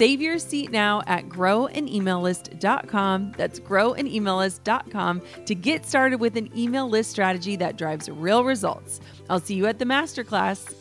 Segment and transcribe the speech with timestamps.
[0.00, 3.34] Save your seat now at growanemaillist.com.
[3.36, 9.00] That's growanemaillist.com to get started with an email list strategy that drives real results.
[9.28, 10.72] I'll see you at the masterclass.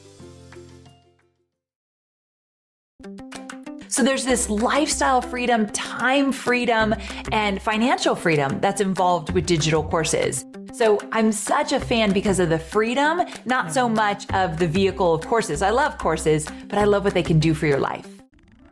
[3.90, 6.95] So there's this lifestyle freedom, time freedom,
[7.34, 10.45] and financial freedom that's involved with digital courses.
[10.72, 15.14] So I'm such a fan because of the freedom, not so much of the vehicle
[15.14, 15.62] of courses.
[15.62, 18.19] I love courses, but I love what they can do for your life.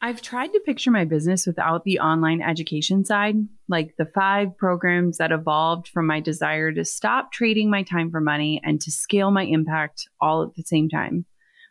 [0.00, 3.34] I've tried to picture my business without the online education side,
[3.68, 8.20] like the five programs that evolved from my desire to stop trading my time for
[8.20, 11.26] money and to scale my impact all at the same time.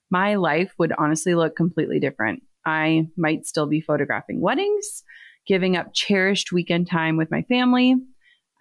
[0.09, 2.43] My life would honestly look completely different.
[2.65, 5.03] I might still be photographing weddings,
[5.47, 7.95] giving up cherished weekend time with my family.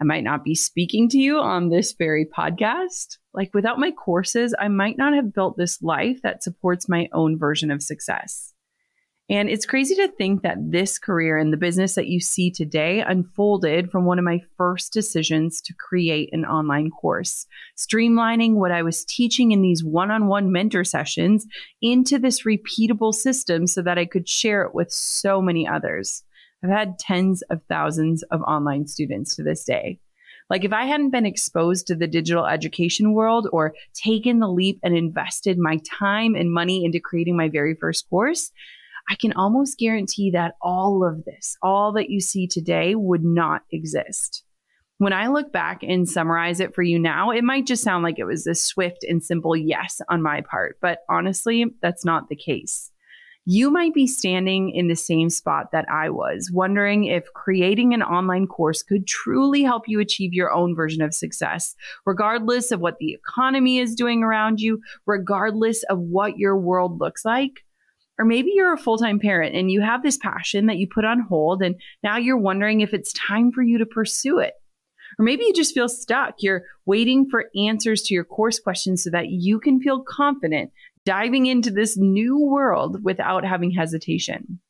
[0.00, 3.16] I might not be speaking to you on this very podcast.
[3.34, 7.36] Like without my courses, I might not have built this life that supports my own
[7.36, 8.52] version of success.
[9.28, 13.00] And it's crazy to think that this career and the business that you see today
[13.00, 17.44] unfolded from one of my first decisions to create an online course,
[17.76, 21.44] streamlining what I was teaching in these one on one mentor sessions
[21.82, 26.22] into this repeatable system so that I could share it with so many others.
[26.62, 29.98] I've had tens of thousands of online students to this day.
[30.48, 34.78] Like if I hadn't been exposed to the digital education world or taken the leap
[34.84, 38.52] and invested my time and money into creating my very first course,
[39.08, 43.62] I can almost guarantee that all of this, all that you see today, would not
[43.70, 44.42] exist.
[44.98, 48.18] When I look back and summarize it for you now, it might just sound like
[48.18, 52.36] it was a swift and simple yes on my part, but honestly, that's not the
[52.36, 52.90] case.
[53.48, 58.02] You might be standing in the same spot that I was, wondering if creating an
[58.02, 62.98] online course could truly help you achieve your own version of success, regardless of what
[62.98, 67.65] the economy is doing around you, regardless of what your world looks like.
[68.18, 71.04] Or maybe you're a full time parent and you have this passion that you put
[71.04, 74.54] on hold, and now you're wondering if it's time for you to pursue it.
[75.18, 76.36] Or maybe you just feel stuck.
[76.40, 80.72] You're waiting for answers to your course questions so that you can feel confident
[81.04, 84.60] diving into this new world without having hesitation.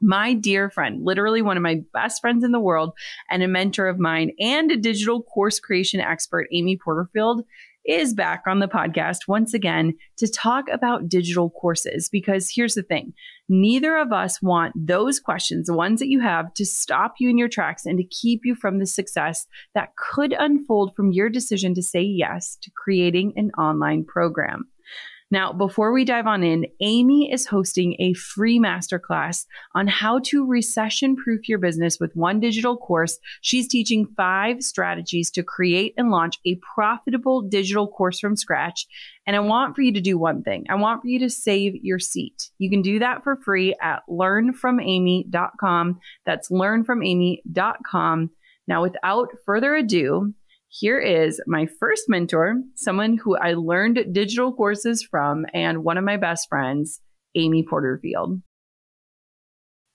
[0.00, 2.92] My dear friend, literally one of my best friends in the world,
[3.30, 7.44] and a mentor of mine, and a digital course creation expert, Amy Porterfield,
[7.84, 12.08] is back on the podcast once again to talk about digital courses.
[12.10, 13.12] Because here's the thing
[13.48, 17.38] neither of us want those questions, the ones that you have, to stop you in
[17.38, 21.74] your tracks and to keep you from the success that could unfold from your decision
[21.74, 24.64] to say yes to creating an online program.
[25.32, 30.46] Now, before we dive on in, Amy is hosting a free masterclass on how to
[30.46, 33.18] recession proof your business with one digital course.
[33.40, 38.86] She's teaching five strategies to create and launch a profitable digital course from scratch.
[39.26, 40.66] And I want for you to do one thing.
[40.68, 42.50] I want for you to save your seat.
[42.58, 45.98] You can do that for free at learnfromamy.com.
[46.26, 48.30] That's learnfromamy.com.
[48.68, 50.34] Now, without further ado,
[50.74, 56.04] here is my first mentor, someone who I learned digital courses from, and one of
[56.04, 56.98] my best friends,
[57.34, 58.40] Amy Porterfield.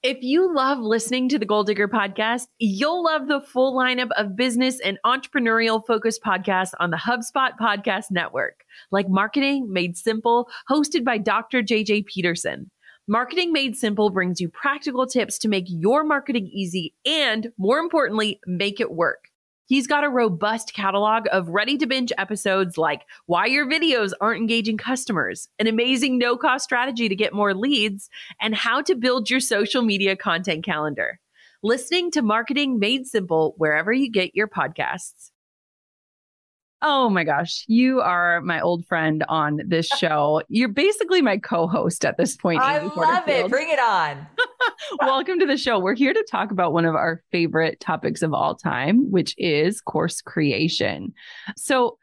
[0.04, 4.36] If you love listening to the Goal Digger podcast, you'll love the full lineup of
[4.36, 11.04] business and entrepreneurial focused podcasts on the HubSpot Podcast Network, like Marketing Made Simple, hosted
[11.04, 11.64] by Dr.
[11.64, 12.70] JJ Peterson.
[13.08, 18.40] Marketing Made Simple brings you practical tips to make your marketing easy and, more importantly,
[18.46, 19.27] make it work.
[19.68, 24.40] He's got a robust catalog of ready to binge episodes like why your videos aren't
[24.40, 28.10] engaging customers, an amazing no cost strategy to get more leads,
[28.40, 31.20] and how to build your social media content calendar.
[31.64, 35.32] Listening to Marketing Made Simple wherever you get your podcasts.
[36.84, 40.44] Oh my gosh, you are my old friend on this show.
[40.48, 42.62] You're basically my co-host at this point.
[42.62, 43.50] I love it.
[43.50, 44.28] Bring it on.
[45.00, 45.80] Welcome to the show.
[45.80, 49.82] We're here to talk about one of our favorite topics of all time, which is
[49.82, 51.14] course creation.
[51.56, 51.98] So,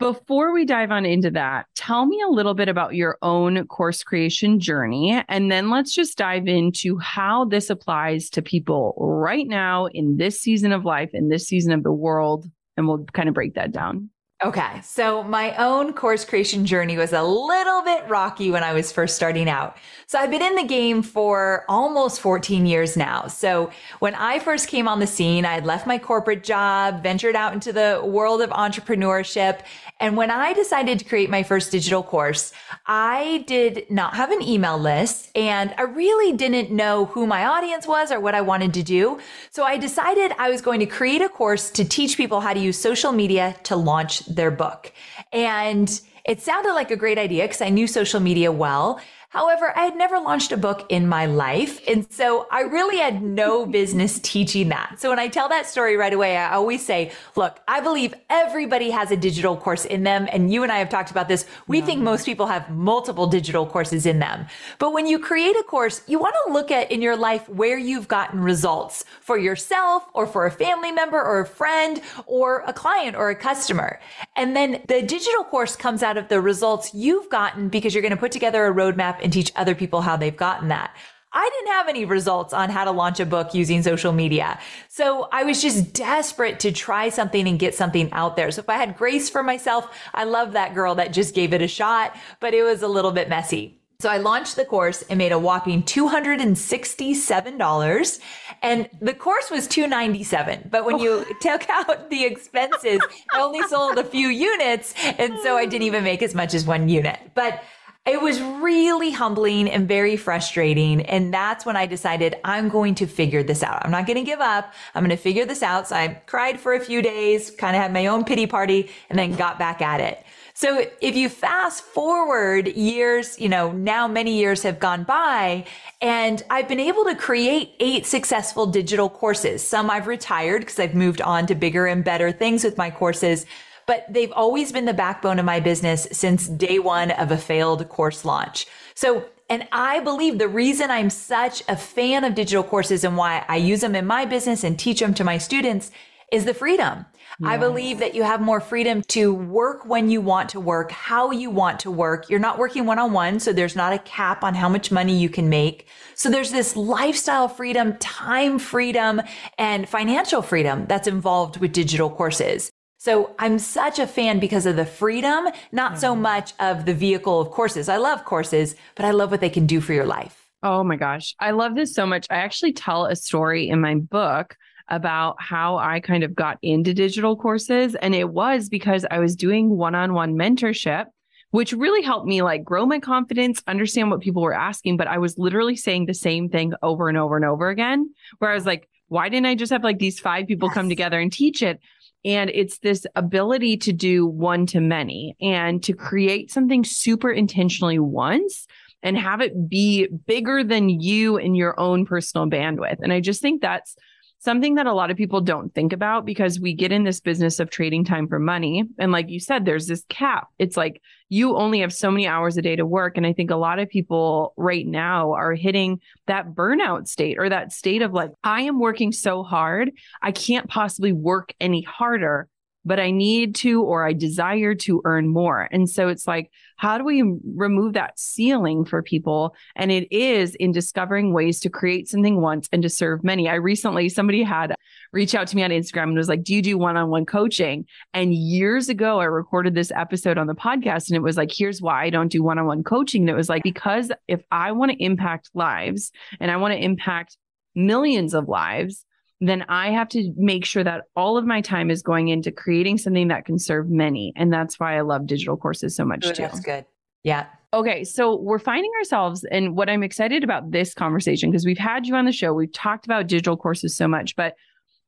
[0.00, 4.04] before we dive on into that, tell me a little bit about your own course
[4.04, 5.24] creation journey.
[5.28, 10.40] And then let's just dive into how this applies to people right now in this
[10.40, 13.72] season of life, in this season of the world and we'll kind of break that
[13.72, 14.08] down.
[14.44, 14.80] Okay.
[14.84, 19.16] So my own course creation journey was a little bit rocky when I was first
[19.16, 19.76] starting out.
[20.06, 23.26] So I've been in the game for almost 14 years now.
[23.26, 27.34] So when I first came on the scene, I had left my corporate job, ventured
[27.34, 29.62] out into the world of entrepreneurship.
[29.98, 32.52] And when I decided to create my first digital course,
[32.86, 37.88] I did not have an email list and I really didn't know who my audience
[37.88, 39.18] was or what I wanted to do.
[39.50, 42.60] So I decided I was going to create a course to teach people how to
[42.60, 44.92] use social media to launch their book.
[45.32, 49.00] And it sounded like a great idea because I knew social media well.
[49.30, 51.86] However, I had never launched a book in my life.
[51.86, 54.94] And so I really had no business teaching that.
[54.98, 58.88] So when I tell that story right away, I always say, look, I believe everybody
[58.88, 60.28] has a digital course in them.
[60.32, 61.44] And you and I have talked about this.
[61.66, 61.84] We yeah.
[61.84, 64.46] think most people have multiple digital courses in them.
[64.78, 67.76] But when you create a course, you want to look at in your life where
[67.76, 72.72] you've gotten results for yourself or for a family member or a friend or a
[72.72, 74.00] client or a customer.
[74.36, 78.10] And then the digital course comes out of the results you've gotten because you're going
[78.10, 80.94] to put together a roadmap and teach other people how they've gotten that.
[81.32, 84.58] I didn't have any results on how to launch a book using social media.
[84.88, 88.50] So I was just desperate to try something and get something out there.
[88.50, 91.60] So if I had grace for myself, I love that girl that just gave it
[91.60, 93.78] a shot, but it was a little bit messy.
[94.00, 98.20] So I launched the course and made a whopping $267.
[98.62, 100.68] And the course was 297.
[100.70, 103.00] But when you took out the expenses,
[103.34, 104.94] I only sold a few units.
[105.02, 107.18] And so I didn't even make as much as one unit.
[107.34, 107.60] But
[108.08, 111.02] it was really humbling and very frustrating.
[111.02, 113.84] And that's when I decided I'm going to figure this out.
[113.84, 114.72] I'm not going to give up.
[114.94, 115.88] I'm going to figure this out.
[115.88, 119.18] So I cried for a few days, kind of had my own pity party, and
[119.18, 120.24] then got back at it.
[120.54, 125.64] So if you fast forward years, you know, now many years have gone by
[126.00, 129.62] and I've been able to create eight successful digital courses.
[129.66, 133.46] Some I've retired because I've moved on to bigger and better things with my courses
[133.88, 137.88] but they've always been the backbone of my business since day one of a failed
[137.88, 138.66] course launch.
[138.94, 143.46] So and I believe the reason I'm such a fan of digital courses and why
[143.48, 145.90] I use them in my business and teach them to my students
[146.30, 147.06] is the freedom.
[147.40, 147.50] Yes.
[147.50, 151.30] I believe that you have more freedom to work when you want to work, how
[151.30, 152.28] you want to work.
[152.28, 155.16] You're not working one on one, so there's not a cap on how much money
[155.16, 155.88] you can make.
[156.14, 159.22] So there's this lifestyle freedom, time freedom,
[159.56, 162.70] and financial freedom that's involved with digital courses.
[162.98, 166.22] So I'm such a fan because of the freedom, not so mm-hmm.
[166.22, 167.88] much of the vehicle of courses.
[167.88, 170.48] I love courses, but I love what they can do for your life.
[170.64, 171.36] Oh my gosh.
[171.38, 172.26] I love this so much.
[172.28, 174.56] I actually tell a story in my book
[174.88, 177.94] about how I kind of got into digital courses.
[177.94, 181.06] And it was because I was doing one on one mentorship,
[181.50, 184.96] which really helped me like grow my confidence, understand what people were asking.
[184.96, 188.50] But I was literally saying the same thing over and over and over again, where
[188.50, 190.74] I was like, why didn't I just have like these five people yes.
[190.74, 191.80] come together and teach it?
[192.24, 195.98] And it's this ability to do one to many and to mm.
[195.98, 198.66] create something super intentionally once
[199.02, 202.98] and have it be bigger than you in your own personal bandwidth.
[203.00, 203.96] And I just think that's
[204.40, 207.58] something that a lot of people don't think about because we get in this business
[207.58, 208.84] of trading time for money.
[208.98, 210.48] And like you said, there's this cap.
[210.58, 213.16] It's like you only have so many hours a day to work.
[213.16, 217.48] And I think a lot of people right now are hitting that burnout state or
[217.48, 219.90] that state of like, I am working so hard.
[220.22, 222.48] I can't possibly work any harder
[222.88, 225.68] but I need to or I desire to earn more.
[225.70, 227.22] And so it's like, how do we
[227.54, 229.54] remove that ceiling for people?
[229.76, 233.46] And it is in discovering ways to create something once and to serve many.
[233.48, 234.74] I recently, somebody had
[235.12, 237.26] reached out to me on Instagram and was like, Do you do one on one
[237.26, 237.84] coaching?
[238.14, 241.82] And years ago, I recorded this episode on the podcast and it was like, Here's
[241.82, 243.22] why I don't do one on one coaching.
[243.22, 246.82] And it was like, because if I want to impact lives and I want to
[246.82, 247.36] impact
[247.74, 249.04] millions of lives,
[249.40, 252.98] then I have to make sure that all of my time is going into creating
[252.98, 254.32] something that can serve many.
[254.36, 256.42] And that's why I love digital courses so much Ooh, too.
[256.42, 256.84] That's good.
[257.22, 257.46] Yeah.
[257.72, 258.02] Okay.
[258.04, 262.14] So we're finding ourselves, and what I'm excited about this conversation, because we've had you
[262.14, 264.54] on the show, we've talked about digital courses so much, but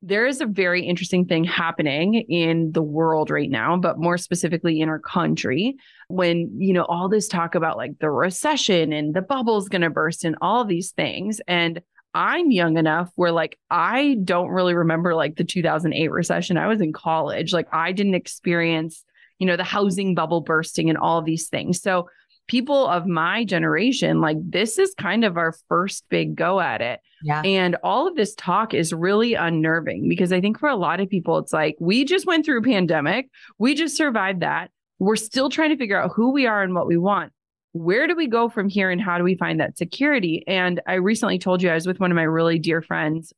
[0.03, 4.81] there is a very interesting thing happening in the world right now, but more specifically
[4.81, 5.77] in our country
[6.09, 9.91] when, you know, all this talk about like the recession and the bubble's going to
[9.91, 11.41] burst and all these things.
[11.47, 11.83] And
[12.15, 16.57] I'm young enough where like I don't really remember like the 2008 recession.
[16.57, 17.53] I was in college.
[17.53, 19.05] Like I didn't experience,
[19.39, 21.81] you know, the housing bubble bursting and all of these things.
[21.81, 22.09] So
[22.49, 27.01] people of my generation, like this is kind of our first big go at it.
[27.23, 27.43] Yeah.
[27.43, 31.09] And all of this talk is really unnerving because I think for a lot of
[31.09, 34.71] people, it's like we just went through a pandemic, we just survived that.
[34.99, 37.33] We're still trying to figure out who we are and what we want
[37.73, 40.43] where do we go from here and how do we find that security?
[40.47, 43.33] And I recently told you I was with one of my really dear friends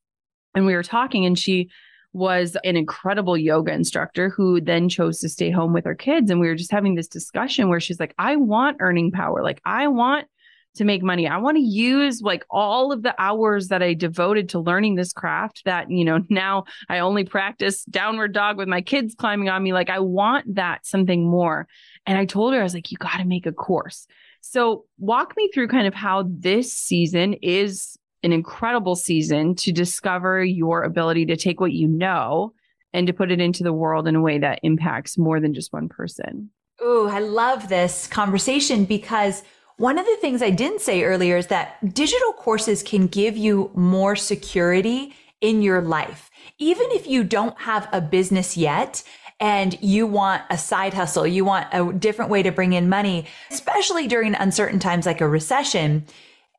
[0.55, 1.71] and we were talking, and she
[2.13, 6.31] was an incredible yoga instructor who then chose to stay home with her kids.
[6.31, 9.43] And we were just having this discussion where she's like, I want earning power.
[9.43, 10.27] Like, I want
[10.77, 11.29] to make money.
[11.29, 15.13] I want to use like all of the hours that I devoted to learning this
[15.13, 19.63] craft that, you know, now I only practice downward dog with my kids climbing on
[19.63, 19.73] me.
[19.73, 21.69] Like, I want that something more.
[22.07, 24.07] And I told her, I was like, you got to make a course.
[24.41, 30.43] So, walk me through kind of how this season is an incredible season to discover
[30.45, 32.53] your ability to take what you know
[32.93, 35.73] and to put it into the world in a way that impacts more than just
[35.73, 36.51] one person.
[36.83, 39.43] Ooh, I love this conversation because
[39.77, 43.71] one of the things I didn't say earlier is that digital courses can give you
[43.75, 46.31] more security in your life.
[46.59, 49.03] Even if you don't have a business yet,
[49.41, 53.27] and you want a side hustle, you want a different way to bring in money,
[53.51, 56.07] especially during uncertain times like a recession,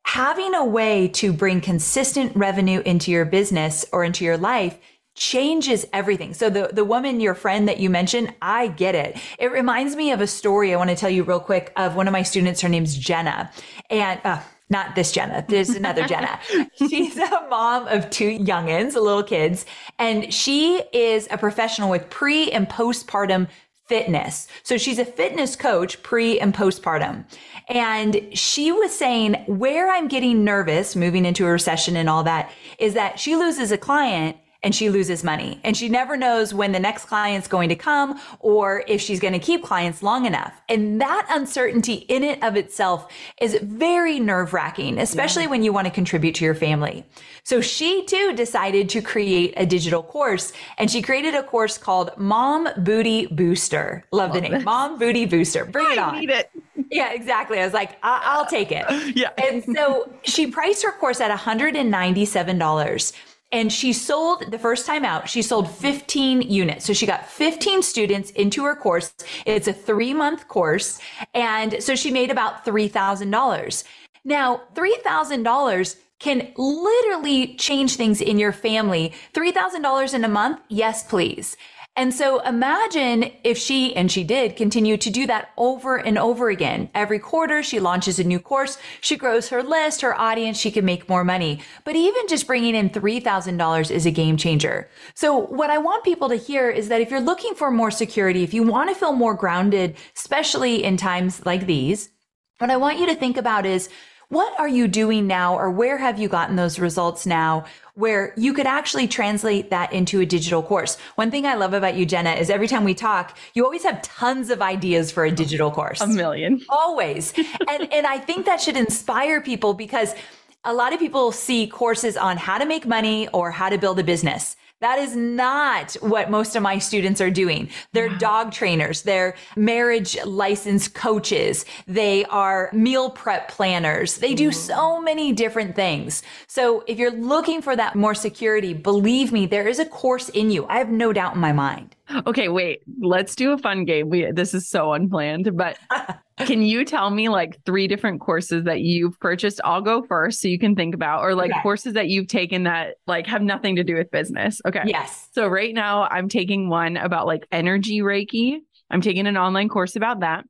[0.04, 4.78] having a way to bring consistent revenue into your business or into your life
[5.14, 6.34] changes everything.
[6.34, 9.16] So the the woman your friend that you mentioned, I get it.
[9.38, 12.08] It reminds me of a story I want to tell you real quick of one
[12.08, 13.50] of my students her name's Jenna.
[13.90, 14.40] And uh,
[14.70, 15.44] not this Jenna.
[15.48, 16.40] There's another Jenna.
[16.76, 19.66] She's a mom of two youngins, little kids,
[19.98, 23.48] and she is a professional with pre and postpartum
[23.86, 24.48] fitness.
[24.62, 27.24] So she's a fitness coach pre and postpartum.
[27.68, 32.50] And she was saying where I'm getting nervous moving into a recession and all that
[32.78, 36.72] is that she loses a client and she loses money and she never knows when
[36.72, 40.60] the next client's going to come or if she's going to keep clients long enough.
[40.68, 45.50] And that uncertainty in it of itself is very nerve wracking, especially yeah.
[45.50, 47.04] when you want to contribute to your family.
[47.44, 52.10] So she too decided to create a digital course and she created a course called
[52.16, 54.04] Mom Booty Booster.
[54.10, 54.52] Love, Love the name.
[54.52, 54.64] This.
[54.64, 55.66] Mom Booty Booster.
[55.66, 56.18] Bring I it on.
[56.18, 56.50] Need it.
[56.90, 57.60] Yeah, exactly.
[57.60, 58.84] I was like, I- will take it.
[59.14, 59.30] Yeah.
[59.38, 63.12] And so she priced her course at $197.
[63.54, 66.84] And she sold the first time out, she sold 15 units.
[66.84, 69.14] So she got 15 students into her course.
[69.46, 70.98] It's a three month course.
[71.34, 73.84] And so she made about $3,000.
[74.24, 79.12] Now, $3,000 can literally change things in your family.
[79.34, 80.60] $3,000 in a month?
[80.68, 81.56] Yes, please.
[81.96, 86.48] And so imagine if she, and she did, continue to do that over and over
[86.48, 86.90] again.
[86.92, 90.84] Every quarter, she launches a new course, she grows her list, her audience, she can
[90.84, 91.60] make more money.
[91.84, 94.90] But even just bringing in $3,000 is a game changer.
[95.14, 98.42] So what I want people to hear is that if you're looking for more security,
[98.42, 102.10] if you want to feel more grounded, especially in times like these,
[102.58, 103.88] what I want you to think about is
[104.34, 107.64] what are you doing now or where have you gotten those results now
[107.94, 110.96] where you could actually translate that into a digital course?
[111.14, 114.02] One thing I love about you, Jenna, is every time we talk, you always have
[114.02, 116.00] tons of ideas for a digital course.
[116.00, 116.60] A million.
[116.68, 117.32] Always.
[117.36, 120.16] and, and I think that should inspire people because
[120.64, 124.00] a lot of people see courses on how to make money or how to build
[124.00, 124.56] a business.
[124.80, 127.70] That is not what most of my students are doing.
[127.92, 128.18] They're wow.
[128.18, 129.02] dog trainers.
[129.02, 131.64] They're marriage licensed coaches.
[131.86, 134.18] They are meal prep planners.
[134.18, 136.22] They do so many different things.
[136.48, 140.50] So if you're looking for that more security, believe me, there is a course in
[140.50, 140.66] you.
[140.66, 141.94] I have no doubt in my mind.
[142.26, 142.82] Okay, wait.
[143.00, 144.10] Let's do a fun game.
[144.10, 145.78] We this is so unplanned, but
[146.38, 149.60] can you tell me like three different courses that you've purchased?
[149.64, 151.60] I'll go first so you can think about or like okay.
[151.62, 154.60] courses that you've taken that like have nothing to do with business.
[154.66, 154.82] Okay.
[154.86, 155.28] Yes.
[155.32, 158.60] So right now I'm taking one about like energy Reiki.
[158.90, 160.44] I'm taking an online course about that.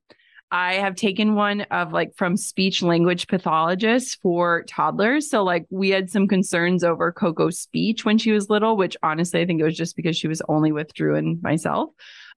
[0.51, 5.29] I have taken one of like from speech language pathologists for toddlers.
[5.29, 9.41] So like we had some concerns over Coco's speech when she was little, which honestly
[9.41, 11.91] I think it was just because she was only with Drew and myself.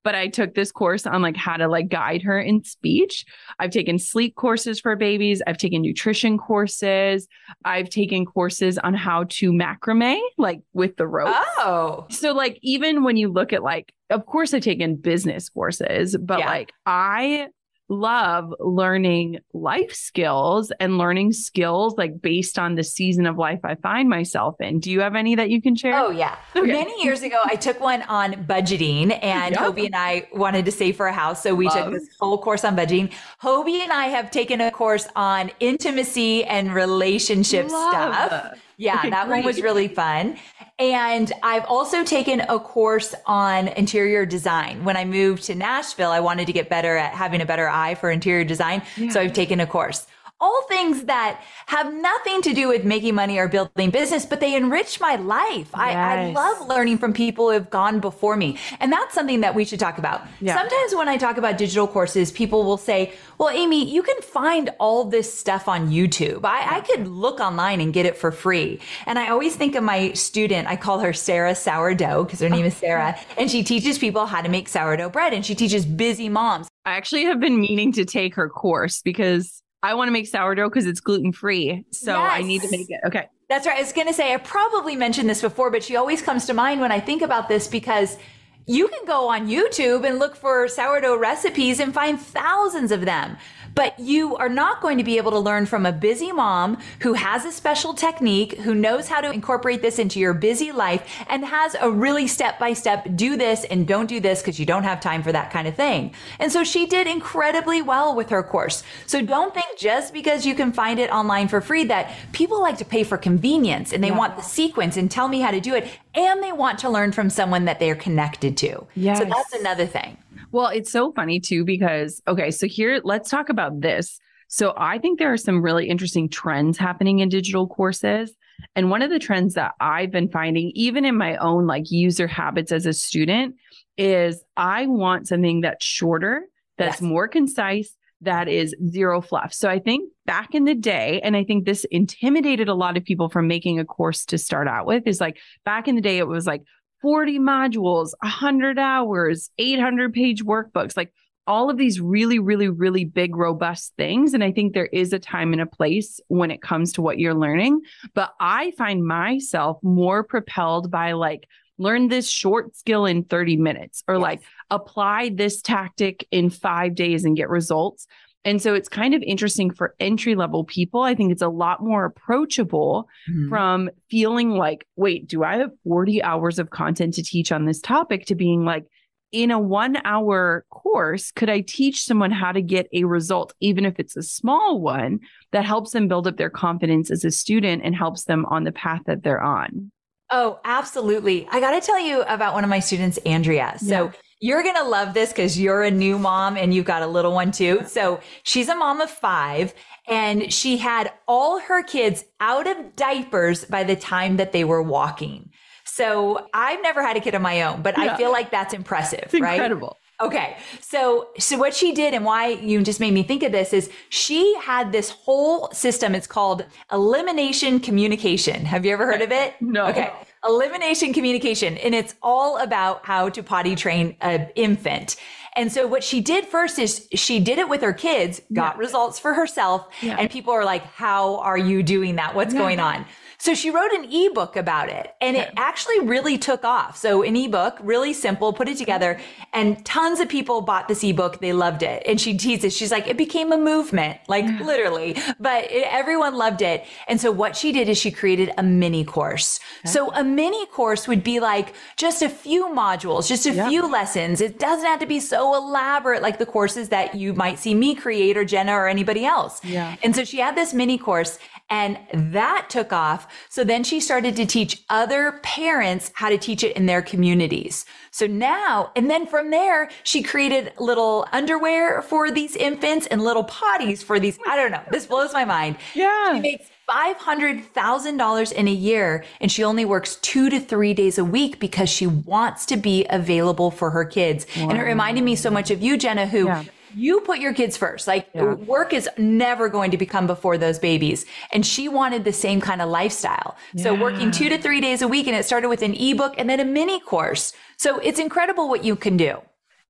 [0.03, 3.25] But I took this course on like how to like guide her in speech.
[3.59, 5.41] I've taken sleep courses for babies.
[5.45, 7.27] I've taken nutrition courses.
[7.65, 11.35] I've taken courses on how to macrame, like with the rope.
[11.57, 12.05] Oh.
[12.09, 16.39] So like even when you look at like, of course I've taken business courses, but
[16.39, 16.45] Yeah.
[16.45, 17.47] like I
[17.89, 23.75] love learning life skills and learning skills like based on the season of life I
[23.75, 24.79] find myself in.
[24.79, 25.97] Do you have any that you can share?
[25.97, 26.35] Oh yeah.
[26.57, 26.71] Okay.
[26.71, 29.61] Many years ago, I took one on budgeting, and Yep.
[29.61, 31.75] Hobie and I wanted to save for a house, so we Love.
[31.77, 33.11] took this whole course on budgeting.
[33.43, 37.91] Hobie and I have taken a course on intimacy and relationship Love.
[38.27, 38.57] stuff.
[38.77, 40.37] Yeah, Okay, that one was really fun.
[40.77, 44.83] And I've also taken a course on interior design.
[44.85, 47.95] When I moved to Nashville, I wanted to get better at having a better eye
[47.95, 48.83] for interior design.
[49.09, 50.05] So I've taken a course.
[50.39, 54.55] All things that have nothing to do with making money or building business, but they
[54.55, 55.69] enrich my life.
[55.73, 58.59] I, I love learning from people who have gone before me.
[58.79, 60.27] And that's something that we should talk about.
[60.39, 60.55] Yeah.
[60.55, 64.69] Sometimes when I talk about digital courses, people will say, well, Amy, you can find
[64.79, 66.45] all this stuff on YouTube.
[66.45, 68.79] I, I could look online and get it for free.
[69.07, 72.65] And I always think of my student, I call her Sarah Sourdough because her name
[72.65, 76.29] is Sarah, and she teaches people how to make sourdough bread and she teaches busy
[76.29, 76.67] moms.
[76.85, 80.67] I actually have been meaning to take her course because I want to make sourdough
[80.67, 81.85] because it's gluten free.
[81.91, 82.99] So I need to make it.
[83.05, 83.29] Okay.
[83.47, 83.77] That's right.
[83.77, 86.53] I was going to say, I probably mentioned this before, but she always comes to
[86.53, 88.17] mind when I think about this because
[88.65, 93.37] you can go on YouTube and look for sourdough recipes and find thousands of them.
[93.77, 97.13] But you are not going to be able to learn from a busy mom who
[97.13, 101.45] has a special technique, who knows how to incorporate this into your busy life and
[101.45, 104.81] has a really step by step do this and don't do this because you don't
[104.81, 106.11] have time for that kind of thing.
[106.39, 108.81] And so she did incredibly well with her course.
[109.05, 112.79] So don't think just because you can find it online for free that people like
[112.79, 115.75] to pay for convenience and they want the sequence and tell me how to do
[115.75, 115.87] it.
[116.15, 118.87] And they want to learn from someone that they're connected to.
[118.95, 119.19] Yes.
[119.19, 120.17] So that's another thing.
[120.57, 124.17] Well, it's so funny too because okay, so here let's talk about this.
[124.47, 128.33] So I think there are some really interesting trends happening in digital courses.
[128.75, 132.25] And one of the trends that I've been finding even in my own like user
[132.25, 133.53] habits as a student
[133.99, 136.45] is I want something that's shorter,
[136.79, 137.07] that's Yes.
[137.07, 139.53] more concise, that is zero fluff.
[139.53, 143.03] So I think back in the day and I think this intimidated a lot of
[143.03, 146.17] people from making a course to start out with is like back in the day
[146.17, 146.63] it was like
[147.01, 151.13] 40 modules, 100 hours, 800 page workbooks, like
[151.45, 154.33] all of these really, really, really big, robust things.
[154.33, 157.19] And I think there is a time and a place when it comes to what
[157.19, 157.81] you're learning.
[158.13, 164.03] But I find myself more propelled by like, learn this short skill in 30 minutes
[164.07, 164.21] or Yes.
[164.23, 168.07] like apply this tactic in five days and get results.
[168.47, 171.01] And so it's kind of interesting for entry level people.
[171.01, 173.49] I think it's a lot more approachable mm-hmm.
[173.49, 177.81] from feeling like, wait, do I have 40 hours of content to teach on this
[177.81, 178.85] topic to being like,
[179.33, 183.83] in a one hour course, could I teach someone how to get a result, even
[183.83, 185.19] if it's a small one
[185.51, 188.71] that helps them build up their confidence as a student and helps them on the
[188.71, 189.91] path that they're on?
[190.29, 191.49] Oh, absolutely.
[191.51, 193.75] I got to tell you about one of my students, Andrea.
[193.79, 194.11] So Yeah.
[194.39, 197.33] You're going to love this because you're a new mom and you've got a little
[197.33, 197.81] one too.
[197.87, 199.73] So she's a mom of five
[200.07, 204.81] and she had all her kids out of diapers by the time that they were
[204.81, 205.49] walking.
[205.85, 208.13] So I've never had a kid of my own, but Yeah.
[208.13, 209.53] I feel like that's impressive, It's right?
[209.53, 209.97] incredible.
[210.19, 210.57] Okay.
[210.81, 213.89] So so what she did and why you just made me think of this is
[214.09, 216.15] she had this whole system.
[216.15, 218.65] It's called elimination communication.
[218.65, 219.53] Have you ever heard eh, of it?
[219.61, 219.87] No.
[219.87, 220.11] Okay.
[220.47, 221.77] Elimination communication.
[221.77, 225.15] And it's all about how to potty train an infant.
[225.55, 228.79] And so what she did first is she did it with her kids, got Yeah.
[228.79, 229.87] results for herself.
[230.01, 230.15] Yeah.
[230.19, 232.35] And people are like, how are you doing that?
[232.35, 232.59] What's Yeah.
[232.59, 233.05] going on?
[233.39, 236.97] So she wrote an ebook about it and it actually really took off.
[236.97, 239.19] So an ebook, really simple, put it together
[239.53, 241.39] and tons of people bought this ebook.
[241.39, 242.01] They loved it.
[242.05, 244.65] And she teases, she's like, it became a movement, like mm.
[244.65, 246.85] literally, but it, everyone loved it.
[247.07, 249.59] And so what she did is she created a mini course.
[249.85, 253.69] So a mini course would be like just a few modules, just a Yeah.
[253.69, 254.41] few lessons.
[254.41, 257.95] It doesn't have to be so elaborate like the courses that you might see me
[257.95, 259.63] create or Jenna or anybody else.
[259.63, 259.95] Yeah.
[260.03, 261.37] And so she had this mini course
[261.69, 263.26] and that took off.
[263.49, 267.85] So then she started to teach other parents how to teach it in their communities.
[268.11, 273.43] So now, and then from there, she created little underwear for these infants and little
[273.43, 274.37] potties for these.
[274.47, 274.83] I don't know.
[274.91, 275.77] This blows my mind.
[275.93, 276.35] Yeah.
[276.35, 279.23] She makes $500,000 in a year.
[279.41, 283.05] And she only works two to three days a week because she wants to be
[283.09, 284.45] available for her kids.
[284.57, 284.69] Wow.
[284.69, 286.63] And it reminded me so much of you, Jenna, who yeah
[286.97, 288.07] you put your kids first.
[288.07, 288.53] Like yeah.
[288.55, 291.25] work is never going to become before those babies.
[291.51, 293.55] And she wanted the same kind of lifestyle.
[293.73, 293.83] Yeah.
[293.83, 296.49] So working two to three days a week and it started with an ebook and
[296.49, 297.53] then a mini course.
[297.77, 299.37] So it's incredible what you can do.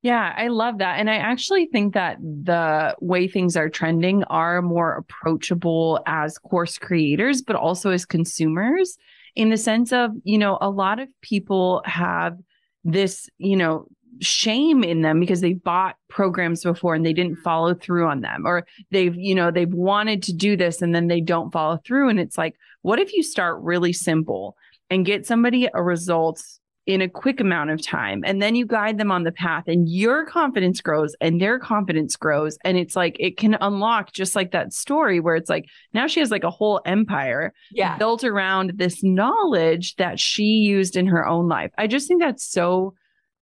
[0.03, 0.99] Yeah, I love that.
[0.99, 6.77] And I actually think that the way things are trending are more approachable as course
[6.77, 8.97] creators, but also as consumers
[9.35, 12.37] in the sense of, you know, a lot of people have
[12.83, 13.87] this, you know,
[14.21, 17.43] shame in them because they bought programs before and they didn't mm-hmm.
[17.43, 18.45] follow through on them.
[18.45, 22.09] Or they've you know they've wanted to do this and then they don't follow through.
[22.09, 24.55] And it's like what if you start really simple
[24.89, 28.97] and get somebody a results in a quick amount of time and then you guide
[28.97, 32.57] them on the path and your confidence grows and their confidence grows.
[32.63, 36.21] And it's like it can unlock just like that story where it's like now she
[36.21, 37.97] has like a whole empire yeah.
[37.97, 41.71] built around this knowledge that she used in her own life.
[41.77, 42.93] I just think that's so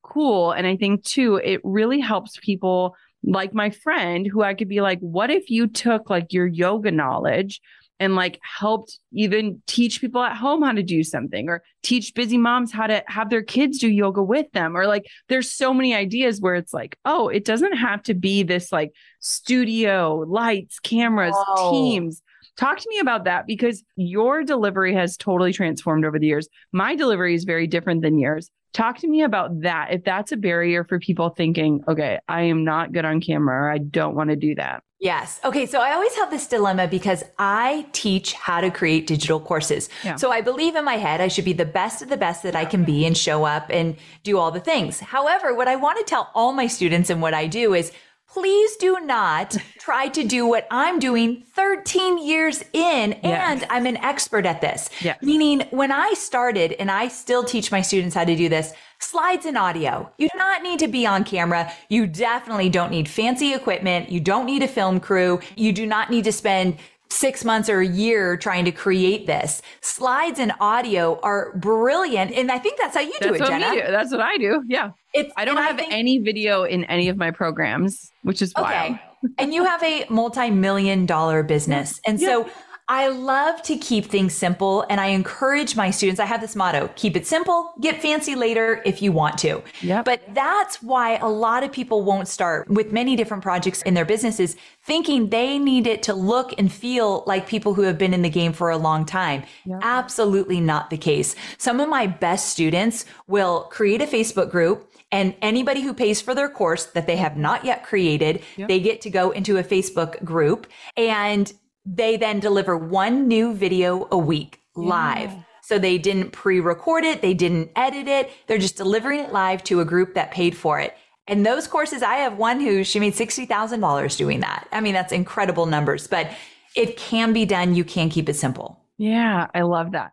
[0.05, 0.51] cool.
[0.51, 4.81] And I think too, it really helps people like my friend who I could be
[4.81, 7.61] like, what if you took like your yoga knowledge
[7.99, 12.37] and like helped even teach people at home how to do something or teach busy
[12.37, 14.77] moms how to have their kids do yoga with them?
[14.77, 18.43] Or like there's so many ideas where it's like oh it doesn't have to be
[18.43, 18.91] this like
[19.21, 21.35] studio lights cameras
[21.71, 22.21] teams.
[22.57, 26.47] Talk to me about that because your delivery has totally transformed over the years.
[26.71, 29.93] My delivery is very different than yours Talk to me about that.
[29.93, 33.71] If that's a barrier for people thinking, okay, I am not good on camera or
[33.71, 34.83] I don't want to do that.
[34.99, 35.39] Yes.
[35.45, 35.65] Okay.
[35.65, 39.87] So I always have this dilemma because I teach how to create digital courses.
[40.03, 40.17] Yeah.
[40.17, 42.53] So I believe in my head I should be the best of the best that
[42.53, 44.99] I can be and show up and do all the things.
[44.99, 47.93] However, what I want to tell all my students and what I do is
[48.35, 53.95] please do not try to do what I'm doing 13 years in and I'm an
[53.95, 54.89] expert at this.
[54.99, 55.15] Yeah.
[55.21, 59.45] Meaning when I started and I still teach my students how to do this, slides
[59.45, 60.11] and audio.
[60.17, 61.71] You do not need to be on camera.
[61.87, 64.09] You definitely don't need fancy equipment.
[64.09, 65.39] You don't need a film crew.
[65.55, 66.77] You do not need to spend
[67.09, 69.61] six months or a year trying to create this.
[69.81, 72.31] Slides and audio are brilliant.
[72.31, 73.71] And I think that's how you do that's it, Jenna.
[73.73, 73.91] Do.
[73.91, 74.63] That's what I do.
[74.67, 74.91] Yeah.
[75.13, 78.53] It's, I don't have I think, any video in any of my programs, which is
[78.57, 78.89] okay.
[78.89, 78.99] wild.
[79.37, 81.99] and you have a multi-million dollar business.
[82.05, 82.27] And yeah.
[82.27, 82.49] so
[82.87, 86.19] I love to keep things simple and I encourage my students.
[86.19, 89.63] I have this motto, keep it simple, get fancy later if you want to.
[89.81, 90.05] Yep.
[90.05, 94.05] But that's why a lot of people won't start with many different projects in their
[94.05, 98.21] businesses thinking they need it to look and feel like people who have been in
[98.21, 99.43] the game for a long time.
[99.65, 99.79] Yep.
[99.81, 101.35] Absolutely not the case.
[101.57, 106.35] Some of my best students will create a Facebook group and anybody who pays for
[106.35, 108.67] their course that they have not yet created, yep.
[108.67, 110.67] they get to go into a Facebook group
[110.97, 111.51] and
[111.85, 115.31] they then deliver one new video a week live.
[115.31, 115.41] Yeah.
[115.61, 118.31] So they didn't pre record it, they didn't edit it.
[118.47, 120.95] They're just delivering it live to a group that paid for it.
[121.27, 124.67] And those courses, I have one who she made $60,000 doing that.
[124.71, 126.29] I mean, that's incredible numbers, but
[126.75, 127.73] it can be done.
[127.73, 128.79] You can keep it simple.
[128.97, 130.11] Yeah, I love that.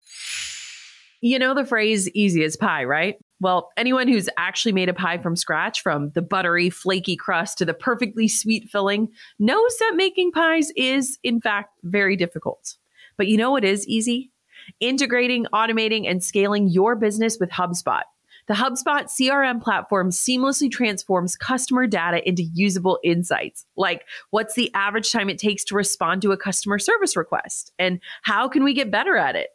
[1.20, 3.16] You know the phrase easy as pie, right?
[3.42, 7.64] Well, anyone who's actually made a pie from scratch, from the buttery, flaky crust to
[7.64, 9.08] the perfectly sweet filling,
[9.40, 12.76] knows that making pies is, in fact, very difficult.
[13.16, 14.30] But you know what is easy?
[14.78, 18.02] Integrating, automating, and scaling your business with HubSpot.
[18.46, 25.10] The HubSpot CRM platform seamlessly transforms customer data into usable insights, like what's the average
[25.10, 28.92] time it takes to respond to a customer service request, and how can we get
[28.92, 29.48] better at it?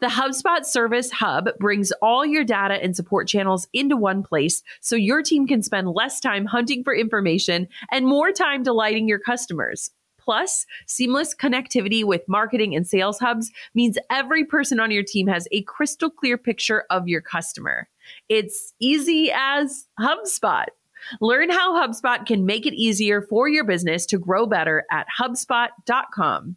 [0.00, 4.96] The HubSpot Service Hub brings all your data and support channels into one place so
[4.96, 9.90] your team can spend less time hunting for information and more time delighting your customers.
[10.18, 15.46] Plus, seamless connectivity with marketing and sales hubs means every person on your team has
[15.52, 17.88] a crystal clear picture of your customer.
[18.28, 20.66] It's easy as HubSpot.
[21.20, 26.56] Learn how HubSpot can make it easier for your business to grow better at HubSpot.com.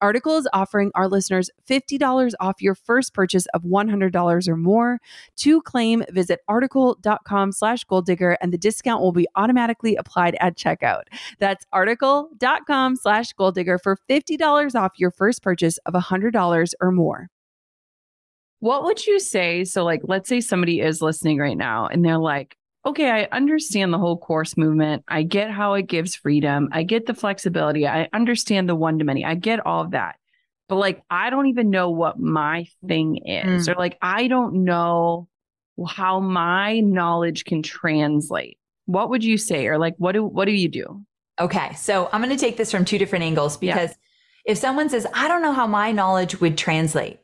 [0.00, 4.98] Article is offering our listeners $50 off your first purchase of $100 or more.
[5.36, 10.56] To claim, visit article.com slash goal digger and the discount will be automatically applied at
[10.56, 11.02] checkout.
[11.38, 17.28] That's article.com slash goal digger for $50 off your first purchase of $100 or more.
[18.60, 19.64] What would you say?
[19.64, 23.92] So, like, let's say somebody is listening right now and they're like, okay, I understand
[23.92, 25.04] the whole course movement.
[25.08, 26.68] I get how it gives freedom.
[26.72, 27.86] I get the flexibility.
[27.86, 29.24] I understand the one to many.
[29.24, 30.16] I get all of that.
[30.68, 33.72] But like, I don't even know what my thing is, mm.
[33.72, 35.28] or like, I don't know
[35.86, 38.58] how my knowledge can translate.
[38.86, 39.66] What would you say?
[39.66, 41.02] Or like, what do, what do you do?
[41.40, 41.74] Okay.
[41.74, 44.52] So I'm going to take this from two different angles because yeah.
[44.52, 47.18] if someone says, I don't know how my knowledge would translate,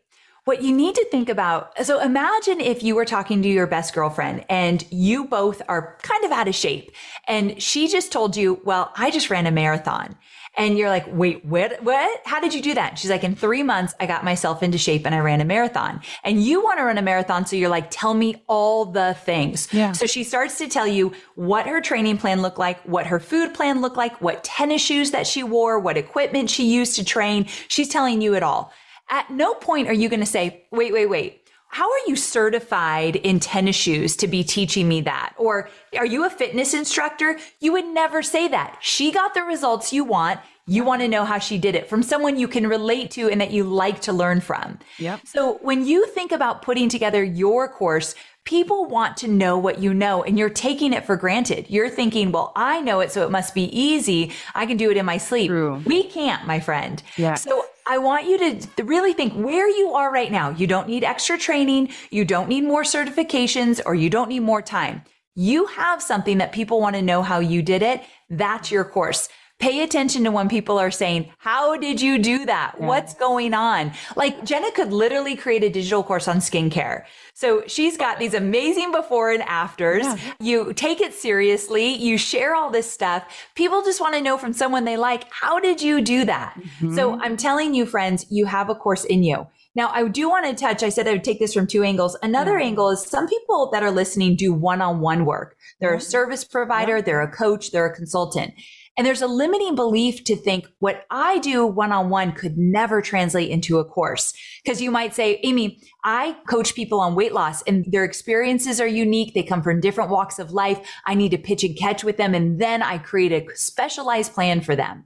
[0.45, 3.95] what you need to think about so imagine if you were talking to your best
[3.95, 6.91] girlfriend and you both are kind of out of shape
[7.29, 10.17] and she just told you well i just ran a marathon.
[10.55, 12.21] And you're like wait what what?
[12.27, 12.99] How did you do that?
[12.99, 16.03] She's like in three months i got myself into shape and i ran a marathon.
[16.25, 19.69] And you want to run a marathon so you're like tell me all the things.
[19.73, 19.93] Yeah.
[19.93, 23.55] so she starts to tell you what her training plan looked like what her food
[23.55, 27.47] plan looked like what tennis shoes that she wore what equipment she used to train.
[27.69, 28.73] She's telling you it all
[29.12, 31.38] at no point are you going to say, wait, wait, wait.
[31.68, 35.35] How are you certified in tennis shoes to be teaching me that?
[35.38, 37.38] Or are you a fitness instructor?
[37.61, 38.79] You would never say that.
[38.81, 40.40] She got the results you want.
[40.66, 43.40] You want to know how she did it from someone you can relate to and
[43.40, 44.79] that you like to learn from.
[44.98, 45.20] Yep.
[45.25, 49.94] So when you think about putting together your course, people want to know what you
[49.94, 51.70] know and you're taking it for granted.
[51.70, 54.33] You're thinking, well, I know it, so it must be easy.
[54.55, 55.48] I can do it in my sleep.
[55.48, 55.83] True.
[55.87, 57.03] We can't, my friend.
[57.16, 57.35] Yeah.
[57.35, 60.51] So I want you to really think where you are right now.
[60.51, 61.90] You don't need extra training.
[62.11, 65.03] You don't need more certifications or you don't need more time.
[65.35, 68.03] You have something that people want to know how you did it.
[68.31, 69.29] That's your course.
[69.62, 72.75] Pay attention to when people are saying, how did you do that?
[72.81, 72.85] Yeah.
[72.85, 73.92] What's going on?
[74.16, 77.05] Like Jenna could literally create a digital course on skincare.
[77.35, 80.03] So she's got these amazing before and afters.
[80.05, 80.16] Yeah.
[80.40, 81.94] You take it seriously.
[81.94, 83.22] You share all this stuff.
[83.55, 86.55] People just want to know from someone they like, how did you do that?
[86.59, 86.96] Mm-hmm.
[86.96, 89.46] So I'm telling you, friends, you have a course in you.
[89.77, 92.18] Now, I do want to touch, I said I would take this from two angles.
[92.20, 92.66] Another yeah.
[92.66, 95.57] angle is some people that are listening do one on one work.
[95.81, 98.55] They're a service provider, they're a coach, they're a consultant.
[98.97, 103.01] And there's a limiting belief to think what I do one on one could never
[103.01, 104.35] translate into a course.
[104.63, 108.87] Because you might say, Amy, I coach people on weight loss and their experiences are
[108.87, 109.33] unique.
[109.33, 110.79] They come from different walks of life.
[111.07, 112.35] I need to pitch and catch with them.
[112.35, 115.05] And then I create a specialized plan for them.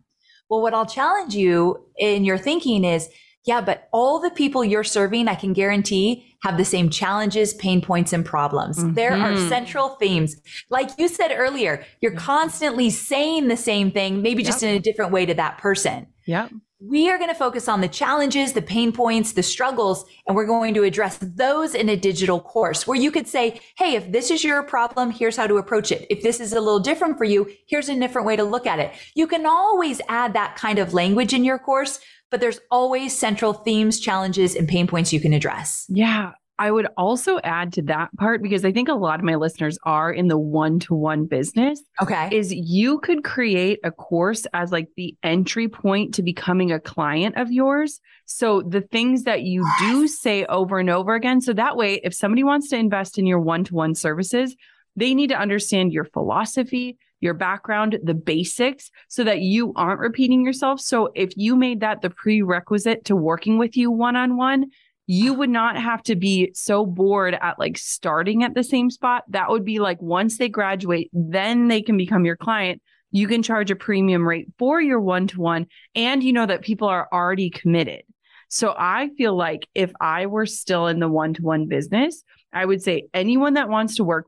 [0.51, 3.09] Well, what I'll challenge you in your thinking is,
[3.45, 7.81] yeah, but all the people you're serving, I can guarantee have the same challenges, pain
[7.81, 8.79] points, and problems.
[8.79, 8.95] Mm-hmm.
[8.95, 9.49] There are mm-hmm.
[9.49, 10.37] central themes.
[10.71, 14.71] Like you said earlier, you're constantly saying the same thing, maybe just yep.
[14.71, 16.07] in a different way to that person.
[16.25, 16.49] Yeah.
[16.79, 20.47] We are going to focus on the challenges, the pain points, the struggles, and we're
[20.47, 24.31] going to address those in a digital course where you could say, Hey, if this
[24.31, 26.07] is your problem, here's how to approach it.
[26.11, 28.79] If this is a little different for you, here's a different way to look at
[28.79, 28.93] it.
[29.15, 31.99] You can always add that kind of language in your course
[32.31, 35.87] but there's always central themes, challenges, and pain points you can address.
[35.89, 36.33] Yeah.
[36.59, 39.79] I would also add to that part because I think a lot of my listeners
[39.83, 41.83] are in the one to one business.
[42.01, 42.31] Okay.
[42.33, 47.37] Is you could create a course as like the entry point to becoming a client
[47.37, 48.01] of yours.
[48.25, 51.43] So the things that you do say over and over again.
[51.43, 54.57] So that way, if somebody wants to invest in your one to one services,
[54.97, 60.45] they need to understand your philosophy, your background, the basics, so that you aren't repeating
[60.45, 60.81] yourself.
[60.81, 64.67] So if you made that the prerequisite to working with you one on one,
[65.07, 69.23] you would not have to be so bored at like starting at the same spot.
[69.29, 72.83] That would be like once they graduate, then they can become your client.
[73.13, 76.63] You can charge a premium rate for your one to one, and you know that
[76.63, 78.03] people are already committed.
[78.49, 82.65] So I feel like if I were still in the one to one business, I
[82.65, 84.27] would say anyone that wants to work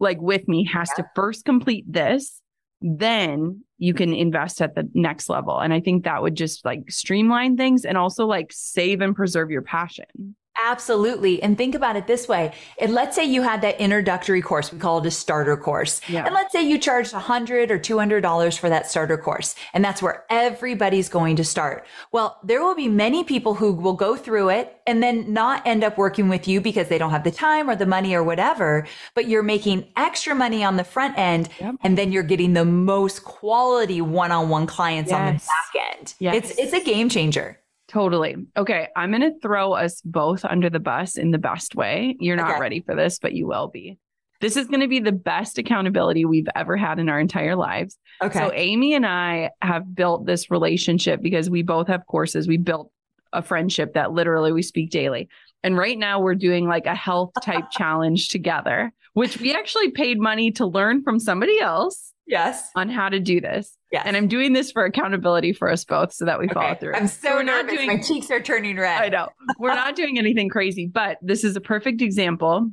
[0.00, 1.04] like with me has yeah.
[1.04, 2.40] to first complete this,
[2.80, 5.58] then you can invest at the next level.
[5.58, 9.50] And I think that would just like streamline things and also like save and preserve
[9.50, 10.34] your passion.
[10.64, 11.42] Absolutely.
[11.42, 12.52] And think about it this way.
[12.78, 16.00] And let's say you had that introductory course, we call it a starter course.
[16.08, 16.24] Yeah.
[16.24, 19.54] And let's say you charged a hundred or $200 for that starter course.
[19.72, 21.86] And that's where everybody's going to start.
[22.12, 25.84] Well, there will be many people who will go through it and then not end
[25.84, 28.86] up working with you because they don't have the time or the money or whatever,
[29.14, 31.48] but you're making extra money on the front end.
[31.60, 31.76] Yep.
[31.82, 35.18] And then you're getting the most quality one-on-one clients yes.
[35.18, 36.14] on the back end.
[36.18, 36.34] Yes.
[36.34, 37.58] It's, it's a game changer.
[37.88, 38.36] Totally.
[38.56, 38.88] Okay.
[38.94, 42.16] I'm going to throw us both under the bus in the best way.
[42.20, 42.60] You're not okay.
[42.60, 43.98] ready for this, but you will be.
[44.40, 47.98] This is going to be the best accountability we've ever had in our entire lives.
[48.22, 48.38] Okay.
[48.38, 52.46] So, Amy and I have built this relationship because we both have courses.
[52.46, 52.92] We built
[53.32, 55.28] a friendship that literally we speak daily.
[55.64, 60.20] And right now, we're doing like a health type challenge together, which we actually paid
[60.20, 62.12] money to learn from somebody else.
[62.28, 62.70] Yes.
[62.76, 63.76] On how to do this.
[63.90, 64.04] Yes.
[64.06, 66.54] And I'm doing this for accountability for us both so that we okay.
[66.54, 66.94] follow through.
[66.94, 67.74] I'm so, so nervous.
[67.74, 69.02] Doing, My cheeks are turning red.
[69.02, 69.28] I know.
[69.58, 72.70] We're not doing anything crazy, but this is a perfect example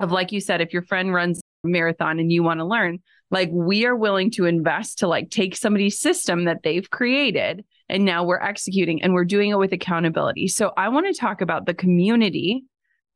[0.00, 2.98] of, like you said, if your friend runs a marathon and you want to learn,
[3.30, 8.04] like we are willing to invest to like take somebody's system that they've created and
[8.04, 10.48] now we're executing and we're doing it with accountability.
[10.48, 12.64] So I want to talk about the community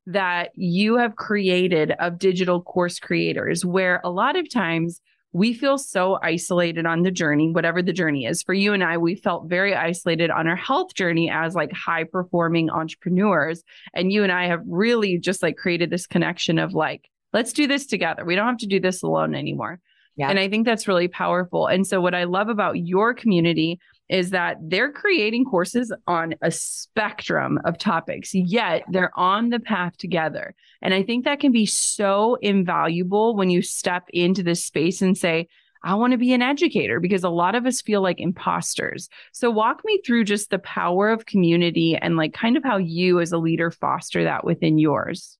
[0.06, 5.00] that you have created of digital course creators, where a lot of times
[5.32, 8.42] we feel so isolated on the journey, whatever the journey is.
[8.42, 12.04] For you and I, we felt very isolated on our health journey as like high
[12.04, 13.62] performing entrepreneurs.
[13.94, 17.68] And you and I have really just like created this connection of like, let's do
[17.68, 18.24] this together.
[18.24, 19.78] We don't have to do this alone anymore.
[20.16, 20.28] Yeah.
[20.28, 21.68] And I think that's really powerful.
[21.68, 23.78] And so, what I love about your community
[24.10, 29.96] is that they're creating courses on a spectrum of topics, yet they're on the path
[29.96, 30.54] together.
[30.82, 35.16] And I think that can be so invaluable when you step into this space and
[35.16, 35.46] say,
[35.82, 39.08] I want to be an educator because a lot of us feel like imposters.
[39.32, 43.20] So, walk me through just the power of community and like kind of how you
[43.20, 45.38] as a leader foster that within yours.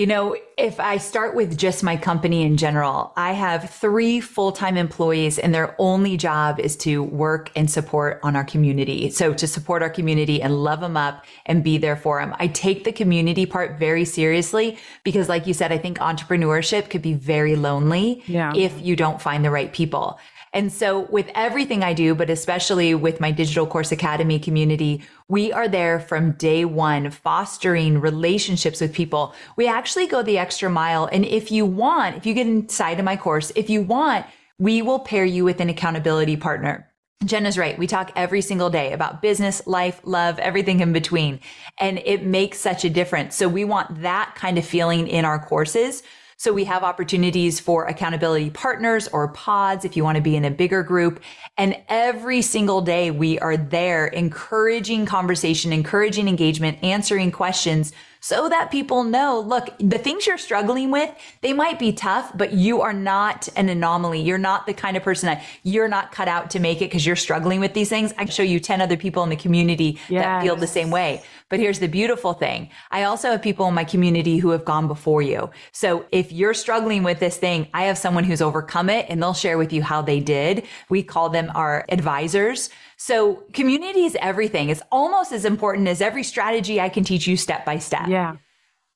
[0.00, 4.50] You know, if I start with just my company in general, I have three full
[4.50, 9.10] time employees, and their only job is to work and support on our community.
[9.10, 12.34] So, to support our community and love them up and be there for them.
[12.38, 17.02] I take the community part very seriously because, like you said, I think entrepreneurship could
[17.02, 18.54] be very lonely yeah.
[18.56, 20.18] if you don't find the right people.
[20.52, 25.52] And so with everything I do, but especially with my Digital Course Academy community, we
[25.52, 29.34] are there from day one, fostering relationships with people.
[29.56, 31.08] We actually go the extra mile.
[31.12, 34.26] And if you want, if you get inside of my course, if you want,
[34.58, 36.90] we will pair you with an accountability partner.
[37.24, 37.78] Jenna's right.
[37.78, 41.38] We talk every single day about business, life, love, everything in between.
[41.78, 43.36] And it makes such a difference.
[43.36, 46.02] So we want that kind of feeling in our courses
[46.40, 50.46] so we have opportunities for accountability partners or pods if you want to be in
[50.46, 51.20] a bigger group.
[51.58, 58.70] And every single day we are there encouraging conversation, encouraging engagement, answering questions so that
[58.70, 62.92] people know, look, the things you're struggling with, they might be tough, but you are
[62.92, 64.20] not an anomaly.
[64.20, 67.04] You're not the kind of person that you're not cut out to make it because
[67.04, 68.12] you're struggling with these things.
[68.12, 70.24] I can show you 10 other people in the community yes.
[70.24, 71.22] that feel the same way.
[71.48, 72.70] But here's the beautiful thing.
[72.90, 75.50] I also have people in my community who have gone before you.
[75.72, 79.34] So if you're struggling with this thing, I have someone who's overcome it and they'll
[79.34, 80.64] share with you how they did.
[80.88, 82.70] We call them our advisors.
[83.02, 84.68] So community is everything.
[84.68, 88.08] It's almost as important as every strategy I can teach you step by step.
[88.08, 88.36] Yeah.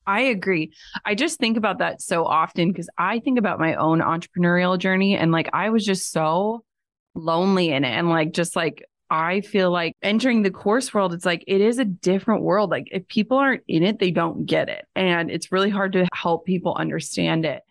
[0.05, 0.73] I agree.
[1.05, 5.17] I just think about that so often because I think about my own entrepreneurial journey
[5.17, 6.63] and like I was just so
[7.15, 11.25] lonely in it and like just like I feel like entering the course world, it's
[11.25, 12.69] like it is a different world.
[12.69, 14.85] Like if people aren't in it, they don't get it.
[14.95, 17.63] And it's really hard to help people understand it.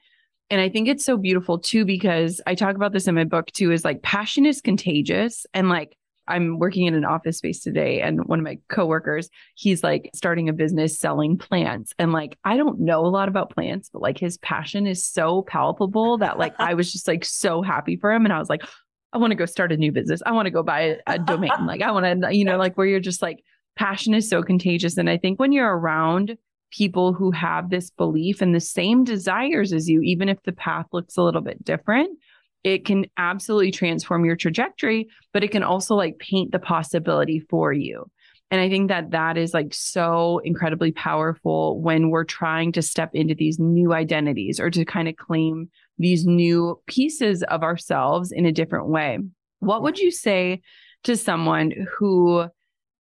[0.51, 3.53] And I think it's so beautiful too, because I talk about this in my book
[3.53, 5.47] too, is like passion is contagious.
[5.55, 9.83] And like I'm working in an office space today and one of my coworkers, he's
[9.83, 11.93] like starting a business selling plants.
[11.99, 15.43] And like, I don't know a lot about plants, but like his passion is so
[15.43, 18.25] palpable that like I was just like so happy for him.
[18.25, 18.63] And I was like,
[19.13, 20.23] I want to go start a new business.
[20.27, 21.51] I want to go buy a, a domain.
[21.67, 23.45] like, I want to, you know, like where you're just like,
[23.77, 24.97] passion is so contagious.
[24.97, 26.37] And I think when you're around
[26.71, 30.87] people who have this belief and the same desires as you, even if the path
[30.93, 32.19] looks a little bit different,
[32.65, 37.73] it can absolutely transform your trajectory, but it can also like paint the possibility for
[37.73, 38.11] you.
[38.51, 43.11] And I think that that is like so incredibly powerful when we're trying to step
[43.15, 48.47] into these new identities or to kind of claim these new pieces of ourselves in
[48.47, 49.19] a different way.
[49.61, 50.63] What would you say
[51.05, 52.47] to someone who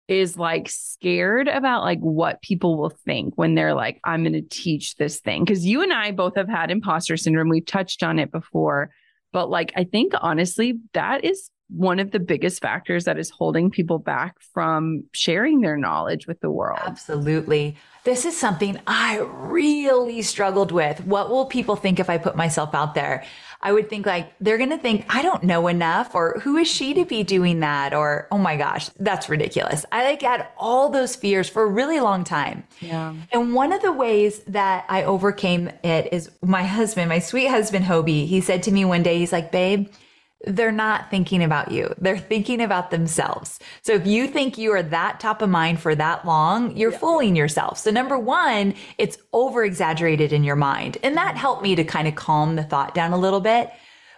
[0.08, 4.42] is like scared about like what people will think when they're like, I'm going to
[4.42, 5.44] teach this thing?
[5.44, 7.50] Because you and I both have had imposter syndrome.
[7.50, 8.92] We've touched on it before.
[9.32, 13.70] But like, I think honestly, that is one of the biggest factors that is holding
[13.70, 16.80] people back from sharing their knowledge with the world.
[16.84, 17.78] Absolutely.
[18.10, 21.06] This is something I really struggled with.
[21.06, 23.24] What will people think if I put myself out there?
[23.62, 26.68] I would think like they're going to think I don't know enough or who is
[26.68, 29.86] she to be doing that or oh my gosh, that's ridiculous.
[29.92, 32.64] I like had all those fears for a really long time.
[32.80, 33.14] Yeah.
[33.32, 37.86] And one of the ways that I overcame it is my husband, my sweet husband
[37.86, 39.88] Hobie, he said to me one day he's like, "Babe,
[40.46, 41.94] they're not thinking about you.
[41.98, 43.60] They're thinking about themselves.
[43.82, 46.98] So if you think you are that top of mind for that long, you're yeah.
[46.98, 47.78] fooling yourself.
[47.78, 50.98] So number one, it's over exaggerated in your mind.
[51.04, 53.70] And that helped me to kind of calm the thought down a little bit.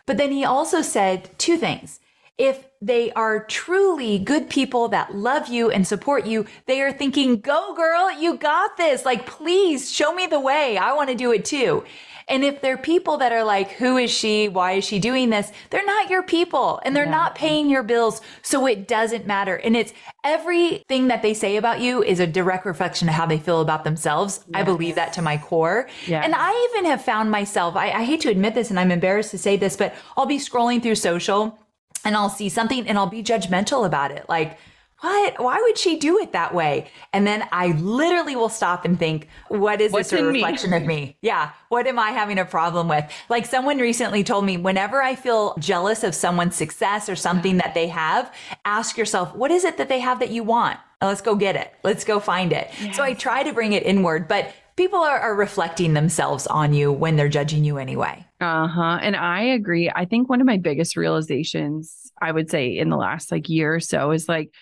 [0.05, 1.99] But then he also said two things.
[2.37, 7.39] If they are truly good people that love you and support you, they are thinking,
[7.39, 9.05] go girl, you got this.
[9.05, 10.77] Like, please show me the way.
[10.77, 11.83] I want to do it too.
[12.27, 14.47] And if they're people that are like, who is she?
[14.47, 15.51] Why is she doing this?
[15.69, 17.11] They're not your people and they're yeah.
[17.11, 18.21] not paying your bills.
[18.41, 19.55] So it doesn't matter.
[19.55, 19.93] And it's
[20.23, 23.83] everything that they say about you is a direct reflection of how they feel about
[23.83, 24.45] themselves.
[24.47, 24.61] Yes.
[24.61, 25.89] I believe that to my core.
[26.07, 26.23] Yes.
[26.25, 29.31] And I even have found myself, I, I hate to admit this and I'm embarrassed
[29.31, 31.57] to say this, but I'll be scrolling through social
[32.03, 34.25] and I'll see something and I'll be judgmental about it.
[34.27, 34.57] Like,
[35.01, 35.39] what?
[35.39, 36.87] Why would she do it that way?
[37.11, 40.77] And then I literally will stop and think, what is What's this a reflection me?
[40.77, 41.17] of me?
[41.21, 41.51] Yeah.
[41.69, 43.09] What am I having a problem with?
[43.27, 47.73] Like someone recently told me, whenever I feel jealous of someone's success or something that
[47.73, 48.33] they have,
[48.63, 50.79] ask yourself, what is it that they have that you want?
[51.01, 51.73] Let's go get it.
[51.83, 52.69] Let's go find it.
[52.79, 52.95] Yes.
[52.95, 56.91] So I try to bring it inward, but people are, are reflecting themselves on you
[56.91, 58.23] when they're judging you anyway.
[58.39, 58.99] Uh huh.
[59.01, 59.91] And I agree.
[59.93, 63.73] I think one of my biggest realizations, I would say, in the last like year
[63.73, 64.53] or so is like,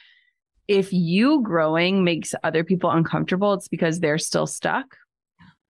[0.70, 4.86] if you growing makes other people uncomfortable, it's because they're still stuck.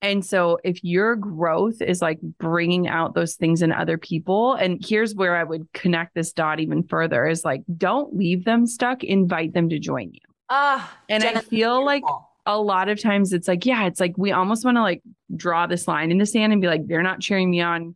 [0.01, 4.83] And so if your growth is like bringing out those things in other people, and
[4.85, 9.01] here's where I would connect this dot even further is like, don't leave them stuck,
[9.03, 10.19] invite them to join you.
[10.49, 12.03] Ah, and I feel like
[12.45, 15.01] a lot of times it's like, yeah, it's like we almost want to like
[15.33, 17.95] draw this line in the sand and be like, they're not cheering me on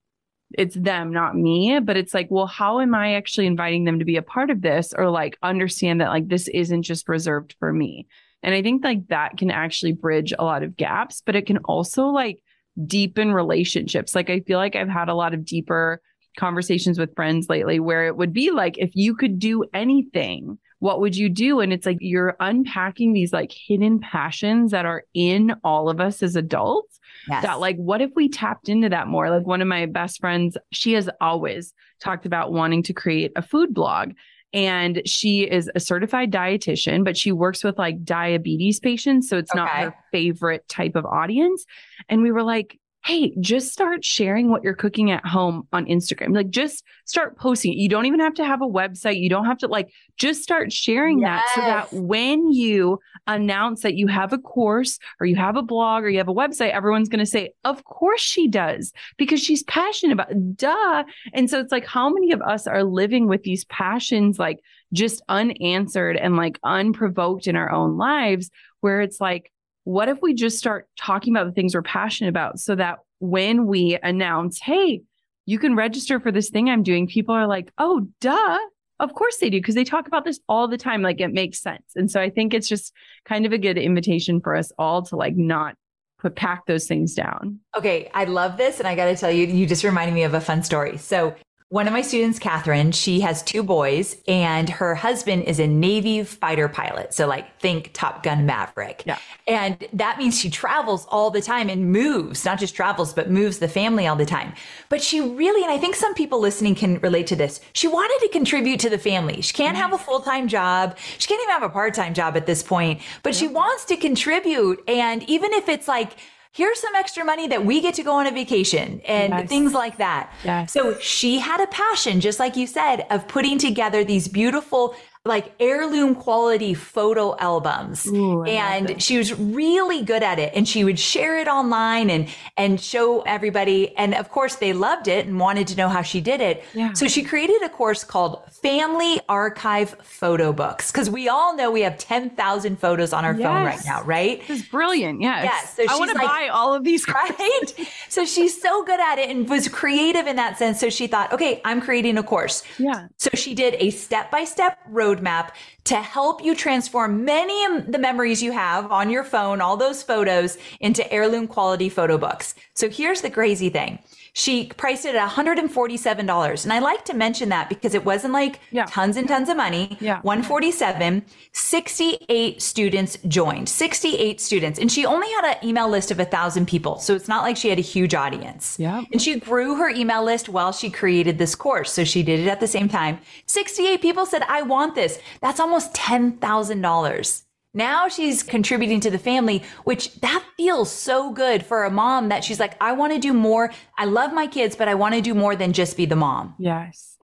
[0.58, 1.80] it's them, not me.
[1.80, 4.62] But it's like, well, how am I actually inviting them to be a part of
[4.62, 8.08] this or like understand that like this isn't just reserved for me?
[8.44, 11.58] And I think like that can actually bridge a lot of gaps, but it can
[11.60, 12.40] also like
[12.86, 14.14] deepen relationships.
[14.14, 16.02] Like I feel like I've had a lot of deeper
[16.38, 21.00] conversations with friends lately where it would be like, if you could do anything, what
[21.00, 21.60] would you do?
[21.60, 26.22] And it's like you're unpacking these like hidden passions that are in all of us
[26.22, 26.96] as adults
[27.28, 27.44] Yes.
[27.44, 29.30] That like, what if we tapped into that more?
[29.30, 33.42] Like one of my best friends, she has always talked about wanting to create a
[33.42, 34.14] food blog.
[34.54, 39.28] And she is a certified dietitian, but she works with like diabetes patients.
[39.28, 39.60] So it's okay.
[39.60, 41.66] not her favorite type of audience.
[42.08, 46.34] And we were like, hey, just start sharing what you're cooking at home on Instagram.
[46.34, 49.22] Like just start posting You don't even have to have a website.
[49.22, 51.44] You don't have to like just start sharing yes.
[51.56, 55.62] that so that when you announce that you have a course or you have a
[55.62, 59.40] blog or you have a website, everyone's going to say, "Of course she does," because
[59.40, 60.58] she's passionate about it.
[60.58, 61.04] duh.
[61.32, 64.62] And so it's like how many of us are living with these passions like
[64.94, 68.50] just unanswered and like unprovoked in our own lives
[68.82, 69.52] where it's like
[69.86, 73.66] what if we just start talking about the things we're passionate about so that when
[73.66, 75.02] we announce, hey,
[75.46, 78.58] you can register for this thing I'm doing, people are like, oh, duh.
[79.00, 81.02] Of course they do, because they talk about this all the time.
[81.02, 81.84] Like it makes sense.
[81.96, 82.94] And so I think it's just
[83.26, 85.76] kind of a good invitation for us all to like not
[86.18, 87.60] put pack those things down.
[87.78, 88.10] Okay.
[88.14, 88.80] I love this.
[88.80, 90.98] And I got to tell you, you just reminded me of a fun story.
[90.98, 91.36] So
[91.70, 96.24] one of my students, Catherine, she has two boys, and her husband is a Navy
[96.24, 97.12] fighter pilot.
[97.12, 99.02] So, like, think Top Gun Maverick.
[99.06, 99.18] Yeah.
[99.48, 103.58] And that means she travels all the time and moves, not just travels, but moves
[103.58, 104.54] the family all the time.
[104.90, 108.20] But she really, and I think some people listening can relate to this, she wanted
[108.28, 109.42] to contribute to the family.
[109.42, 110.06] She can't have a mm-hmm.
[110.06, 110.96] full time job.
[111.18, 113.40] She can't even have a part time job at this point, but yeah.
[113.40, 114.84] she wants to contribute.
[114.88, 116.12] And even if it's like,
[116.56, 119.98] here's some extra money that we get to go on a vacation and things like
[119.98, 120.32] that.
[120.46, 120.72] Yes.
[120.72, 124.96] So she had a passion, just like you said, of putting together these beautiful
[125.26, 128.06] like heirloom quality photo albums.
[128.08, 130.54] Ooh, and she was really good at it.
[130.54, 133.96] And she would share it online and and show everybody.
[133.98, 136.64] And of course they loved it and wanted to know how she did it.
[136.74, 136.94] Yeah.
[136.94, 141.82] so she created a course called family archive photo books because we all know we
[141.82, 143.44] have 10,000 photos on our yes.
[143.44, 144.44] phone right now right?
[144.48, 145.22] It's brilliant.
[145.22, 145.46] Yes.
[145.46, 147.74] Yes so I want to like, buy all of these right?
[148.10, 150.80] so she's so good at it and was creative in that sense.
[150.80, 152.62] So she thought okay I'm creating a course.
[152.78, 153.08] Yeah.
[153.18, 155.52] So she did a step-by-step road roadmap
[155.86, 160.04] to help you transform many of the memories you have on your phone, all those
[160.04, 162.56] photos into heirloom quality photo books.
[162.74, 164.00] So here's the crazy thing.
[164.38, 166.64] She priced it at $147.
[166.66, 168.84] And I like to mention that because it wasn't like Yeah.
[168.86, 169.98] tons and tons of money.
[170.02, 170.20] Yeah.
[170.24, 171.24] 147,
[171.54, 174.78] 68 students joined, 68 students.
[174.78, 177.00] And she only had an email list of a thousand people.
[177.00, 178.76] So it's not like she had a huge audience.
[178.78, 179.04] Yeah.
[179.14, 181.94] And she grew her email list while she created this course.
[181.94, 183.20] So she did it at the same time.
[183.46, 185.18] 68 people said, I want this.
[185.40, 187.42] That's almost $10,000.
[187.76, 192.44] Now she's contributing to the family, which that feels so good for a mom that
[192.44, 193.72] she's like, I want to do more.
[193.98, 196.56] I love my kids, but I want to do more than just be the mom.
[196.58, 197.18] Yes.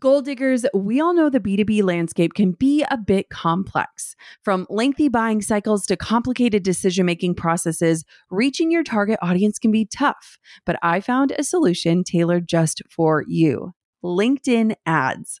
[0.00, 4.16] Goal diggers, we all know the B2B landscape can be a bit complex.
[4.42, 9.84] From lengthy buying cycles to complicated decision making processes, reaching your target audience can be
[9.84, 10.38] tough.
[10.64, 15.40] But I found a solution tailored just for you LinkedIn ads.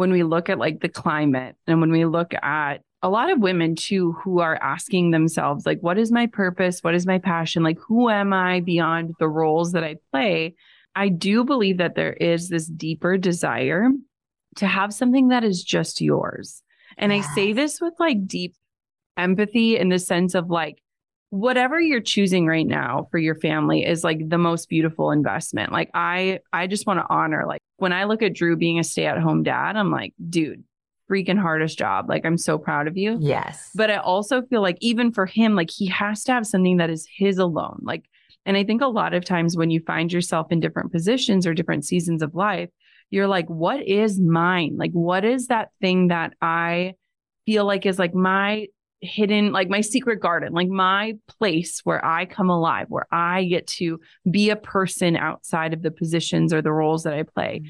[0.00, 3.38] when we look at like the climate and when we look at a lot of
[3.38, 6.80] women too who are asking themselves like what is my purpose?
[6.80, 7.62] What is my passion?
[7.62, 10.54] Like who am i beyond the roles that i play?
[10.96, 13.90] I do believe that there is this deeper desire
[14.56, 16.62] to have something that is just yours.
[16.96, 18.54] And i say this with like deep
[19.18, 20.80] empathy in the sense of like
[21.30, 25.72] whatever you're choosing right now for your family is like the most beautiful investment.
[25.72, 28.84] Like I I just want to honor like when I look at Drew being a
[28.84, 30.64] stay-at-home dad, I'm like, dude,
[31.10, 32.08] freaking hardest job.
[32.08, 33.16] Like I'm so proud of you.
[33.20, 33.70] Yes.
[33.74, 36.90] But I also feel like even for him like he has to have something that
[36.90, 37.78] is his alone.
[37.82, 38.04] Like
[38.44, 41.54] and I think a lot of times when you find yourself in different positions or
[41.54, 42.70] different seasons of life,
[43.10, 44.74] you're like what is mine?
[44.76, 46.94] Like what is that thing that I
[47.46, 48.66] feel like is like my
[49.00, 53.66] hidden like my secret garden like my place where i come alive where i get
[53.66, 53.98] to
[54.30, 57.62] be a person outside of the positions or the roles that i play.
[57.64, 57.68] Mm.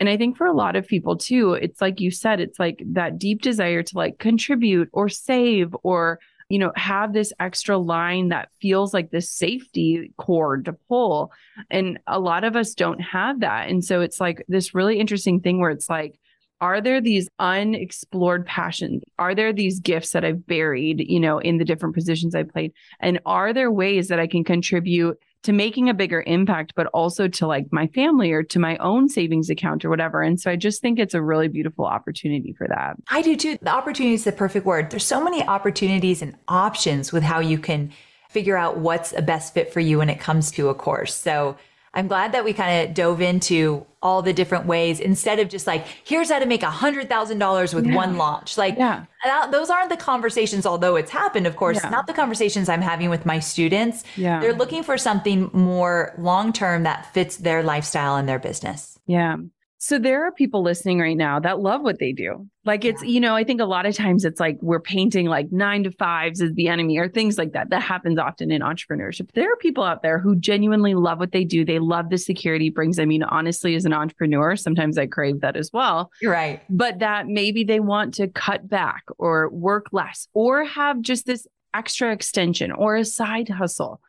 [0.00, 2.82] And i think for a lot of people too it's like you said it's like
[2.92, 6.18] that deep desire to like contribute or save or
[6.48, 11.32] you know have this extra line that feels like this safety cord to pull.
[11.70, 13.68] And a lot of us don't have that.
[13.68, 16.18] And so it's like this really interesting thing where it's like
[16.60, 21.58] are there these unexplored passions are there these gifts that i've buried you know in
[21.58, 25.88] the different positions i played and are there ways that i can contribute to making
[25.88, 29.84] a bigger impact but also to like my family or to my own savings account
[29.84, 33.22] or whatever and so i just think it's a really beautiful opportunity for that I
[33.22, 33.58] do too.
[33.62, 34.90] The opportunity is the perfect word.
[34.90, 37.92] There's so many opportunities and options with how you can
[38.28, 41.14] figure out what's a best fit for you when it comes to a course.
[41.14, 41.56] So
[41.96, 45.66] I'm glad that we kind of dove into all the different ways instead of just
[45.66, 48.56] like, here's how to make a hundred thousand dollars with one launch.
[48.56, 49.04] Like Yeah.
[49.24, 51.88] that- those aren't the conversations, although it's happened, of course, Yeah.
[51.90, 54.04] not the conversations I'm having with my students.
[54.14, 54.38] Yeah.
[54.40, 58.96] They're looking for something more long term that fits their lifestyle and their business.
[59.06, 59.36] Yeah.
[59.78, 62.48] So there are people listening right now that love what they do.
[62.64, 63.10] Like it's, yeah.
[63.10, 65.90] you know, I think a lot of times it's like we're painting like nine to
[65.90, 67.70] fives as the enemy or things like that.
[67.70, 69.30] That happens often in entrepreneurship.
[69.32, 71.64] There are people out there who genuinely love what they do.
[71.64, 72.98] They love the security brings.
[72.98, 76.10] I mean, honestly, as an entrepreneur, sometimes I crave that as well.
[76.22, 76.62] You're right.
[76.70, 81.46] But that maybe they want to cut back or work less or have just this
[81.74, 84.00] extra extension or a side hustle.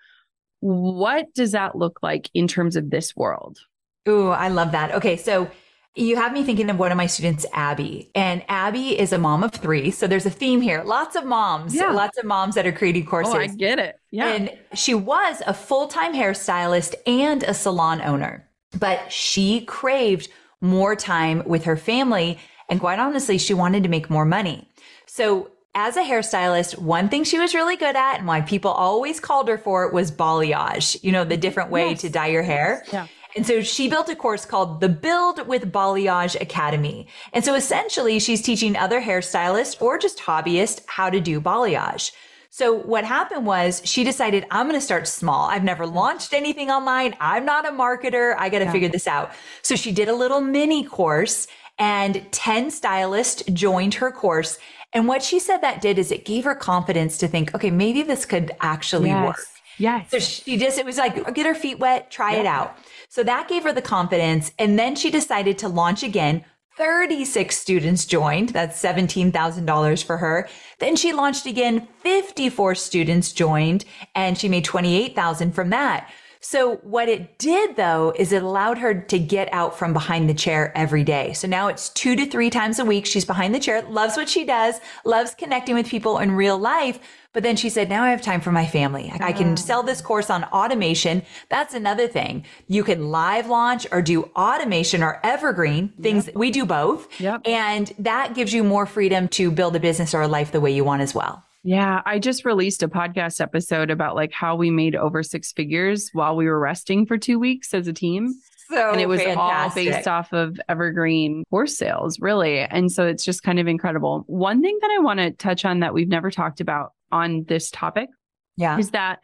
[0.62, 3.60] What does that look like in terms of this world?
[4.08, 4.94] Ooh, I love that.
[4.96, 5.18] Okay.
[5.18, 5.50] So
[5.98, 8.12] you have me thinking of one of my students, Abby.
[8.14, 9.92] And Abby is a mom of three.
[9.92, 10.84] So there's a theme here.
[10.84, 11.92] Lots of moms, yeah.
[11.92, 13.34] lots of moms that are creating courses.
[13.34, 14.00] Oh, I get it.
[14.12, 14.28] Yeah.
[14.28, 18.48] And she was a full time hairstylist and a salon owner,
[18.80, 20.30] but she craved
[20.62, 22.40] more time with her family.
[22.70, 24.70] And quite honestly, she wanted to make more money.
[25.06, 29.20] So as a hairstylist, one thing she was really good at and why people always
[29.20, 32.02] called her for it was balayage, you know, the different way yes.
[32.02, 32.84] to dye your hair.
[32.92, 33.08] Yeah.
[33.38, 37.08] And so she built a course called the Build with Balayage Academy.
[37.34, 42.12] And so essentially she's teaching other hairstylists or just hobbyists how to do balayage.
[42.50, 45.48] So what happened was she decided I'm going to start small.
[45.50, 45.94] I've never mm.
[45.94, 47.16] launched anything online.
[47.20, 48.36] I'm not a marketer.
[48.36, 48.72] I got to yeah.
[48.72, 49.32] figure this out.
[49.62, 51.46] So she did a little mini course
[51.78, 54.58] and 10 stylists joined her course.
[54.94, 58.02] And what she said that did is it gave her confidence to think, okay, maybe
[58.02, 59.28] this could actually yes.
[59.28, 59.46] work.
[59.78, 60.10] Yes.
[60.10, 62.40] So she just, it was like, get her feet wet, try yeah.
[62.40, 62.78] it out.
[63.10, 64.52] So that gave her the confidence.
[64.60, 66.44] And then she decided to launch again.
[66.78, 68.50] 36 students joined.
[68.50, 70.48] That's $17,000 for her.
[70.80, 71.88] Then she launched again.
[72.04, 73.84] 54 students joined
[74.14, 76.12] and she made 28,000 from that.
[76.40, 80.34] So what it did though is it allowed her to get out from behind the
[80.34, 81.34] chair every day.
[81.34, 83.06] So now it's two to three times a week.
[83.06, 87.00] She's behind the chair, loves what she does, loves connecting with people in real life.
[87.34, 89.12] But then she said, now I have time for my family.
[89.20, 89.56] I can ah.
[89.56, 91.22] sell this course on automation.
[91.50, 92.46] That's another thing.
[92.68, 96.28] You can live launch or do automation or evergreen things.
[96.28, 96.36] Yep.
[96.36, 97.08] We do both.
[97.20, 97.42] Yep.
[97.46, 100.72] And that gives you more freedom to build a business or a life the way
[100.72, 101.44] you want as well.
[101.68, 106.10] Yeah, I just released a podcast episode about like how we made over six figures
[106.14, 108.34] while we were resting for two weeks as a team.
[108.70, 109.38] So and it was fantastic.
[109.38, 112.60] all based off of evergreen course sales, really.
[112.60, 114.24] And so it's just kind of incredible.
[114.28, 117.70] One thing that I want to touch on that we've never talked about on this
[117.70, 118.08] topic
[118.56, 118.78] yeah.
[118.78, 119.20] is that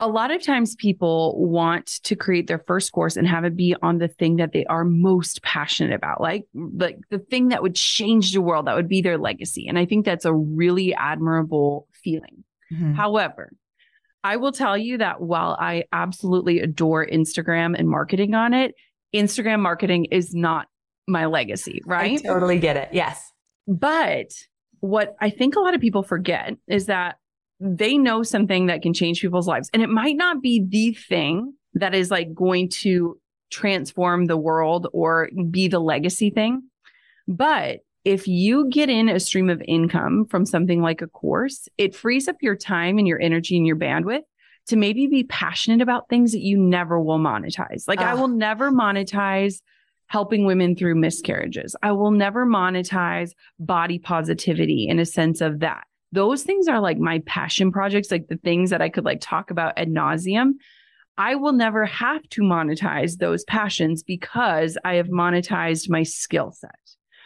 [0.00, 3.76] a lot of times people want to create their first course and have it be
[3.82, 7.74] on the thing that they are most passionate about like like the thing that would
[7.74, 9.68] change the world that would be their legacy.
[9.68, 12.44] And i think that's a really admirable feeling.
[12.72, 12.92] Mm-hmm.
[12.92, 13.52] however
[14.22, 18.76] i will tell you that while i absolutely adore instagram and marketing on it
[19.12, 20.68] instagram marketing is not
[21.08, 22.20] my legacy right?
[22.20, 22.90] I totally get it.
[22.92, 23.32] Yes.
[23.66, 24.30] But
[24.78, 27.16] what i think a lot of people forget is that
[27.60, 29.68] they know something that can change people's lives.
[29.72, 33.18] And it might not be the thing that is like going to
[33.50, 36.62] transform the world or be the legacy thing.
[37.28, 41.94] But if you get in a stream of income from something like a course, it
[41.94, 44.22] frees up your time and your energy and your bandwidth
[44.68, 47.86] to maybe be passionate about things that you never will monetize.
[47.86, 48.04] Like, uh.
[48.04, 49.60] I will never monetize
[50.06, 51.76] helping women through miscarriages.
[51.82, 56.98] I will never monetize body positivity in a sense of that those things are like
[56.98, 60.52] my passion projects, like the things that I could like talk about ad nauseum.
[61.18, 66.70] I will never have to monetize those passions because I have monetized my skill set.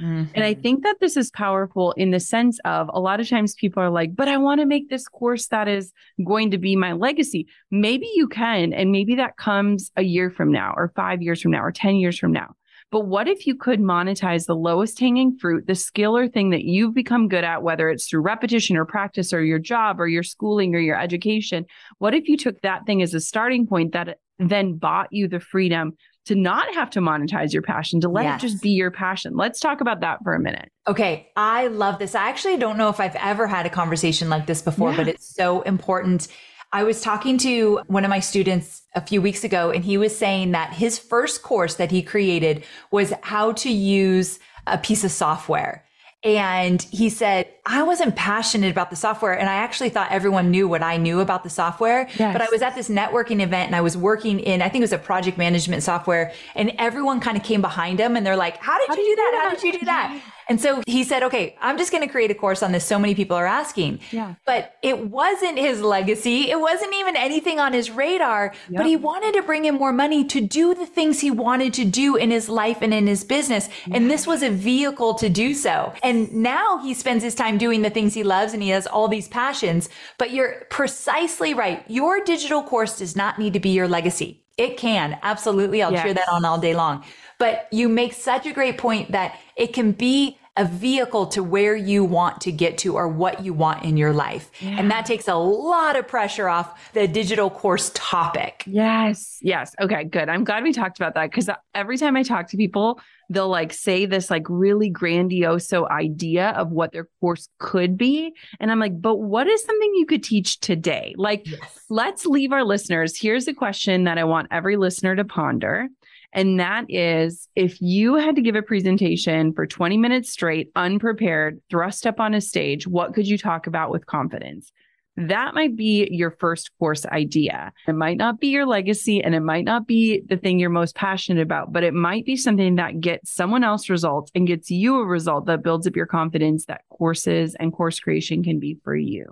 [0.01, 0.33] Mm-hmm.
[0.35, 0.63] And I mm-hmm.
[0.63, 3.91] think that this is powerful in the sense of a lot of times people are
[3.91, 5.93] like, but I want to make this course that is
[6.27, 7.47] going to be my legacy.
[7.71, 8.73] Maybe you can.
[8.73, 11.97] And maybe that comes a year from now, or five years from now, or 10
[11.97, 12.55] years from now.
[12.95, 16.63] But what if you could monetize the lowest hanging fruit, the skill or thing that
[16.63, 20.23] you've become good at, whether it's through repetition or practice or your job or your
[20.23, 21.67] schooling or your education?
[21.99, 25.41] What if you took that thing as a starting point that then bought you the
[25.41, 28.41] freedom to not have to monetize your passion, to let yes.
[28.41, 29.35] it just be your passion.
[29.35, 30.71] Let's talk about that for a minute.
[30.87, 31.33] Okay.
[31.35, 32.15] I love this.
[32.15, 34.99] I actually don't know if I've ever had a conversation like this before, yeah.
[34.99, 36.29] but it's so important.
[36.75, 40.19] I was talking to one of my students a few weeks ago, and he was
[40.19, 45.13] saying that his first course that he created was how to use a piece of
[45.13, 45.85] software.
[46.25, 49.33] And he said, I wasn't passionate about the software.
[49.33, 52.09] And I actually thought everyone knew what I knew about the software.
[52.19, 52.33] Yes.
[52.33, 54.85] But I was at this networking event and I was working in, I think it
[54.85, 56.33] was a project management software.
[56.55, 59.17] And everyone kind of came behind him and they're like, How did how you do
[59.17, 59.41] that?
[59.43, 60.21] How did you do that?
[60.49, 62.85] And so he said, okay, I'm just going to create a course on this.
[62.85, 64.01] So many people are asking.
[64.11, 64.35] Yeah.
[64.45, 66.51] But it wasn't his legacy.
[66.51, 68.79] It wasn't even anything on his radar, yep.
[68.79, 71.85] but he wanted to bring in more money to do the things he wanted to
[71.85, 73.69] do in his life and in his business.
[73.87, 73.97] Yeah.
[73.97, 75.93] And this was a vehicle to do so.
[76.03, 79.09] And now he spends his time doing the things he loves and he has all
[79.09, 79.89] these passions.
[80.19, 81.85] But you're precisely right.
[81.89, 84.45] Your digital course does not need to be your legacy.
[84.57, 85.19] It can.
[85.23, 85.83] Absolutely.
[85.83, 86.03] I'll yes.
[86.03, 87.05] cheer that on all day long.
[87.39, 91.75] But you make such a great point that it can be a vehicle to where
[91.75, 94.51] you want to get to or what you want in your life.
[94.61, 94.79] Yeah.
[94.79, 98.63] And that takes a lot of pressure off the digital course topic.
[98.67, 99.39] Yes.
[99.43, 99.75] Yes.
[99.81, 100.29] Okay, good.
[100.29, 103.01] I'm glad we talked about that because every time I talk to people,
[103.31, 108.33] they'll like say this like really grandiose idea of what their course could be.
[108.61, 111.15] And I'm like, but what is something you could teach today?
[111.17, 111.81] Like, yes.
[111.91, 113.19] let's leave our listeners.
[113.19, 115.89] Here's a question that I want every listener to ponder.
[116.35, 121.61] And that is if you had to give a presentation for 20 minutes straight, unprepared,
[121.71, 124.73] thrust up on a stage, what could you talk about with confidence?
[125.17, 127.73] That might be your first course idea.
[127.87, 130.97] It might not be your legacy and it might not be the thing you're most
[130.97, 134.97] passionate about, but it might be something that gets someone else results and gets you
[134.97, 138.97] a result that builds up your confidence that courses and course creation can be for
[138.97, 139.27] you.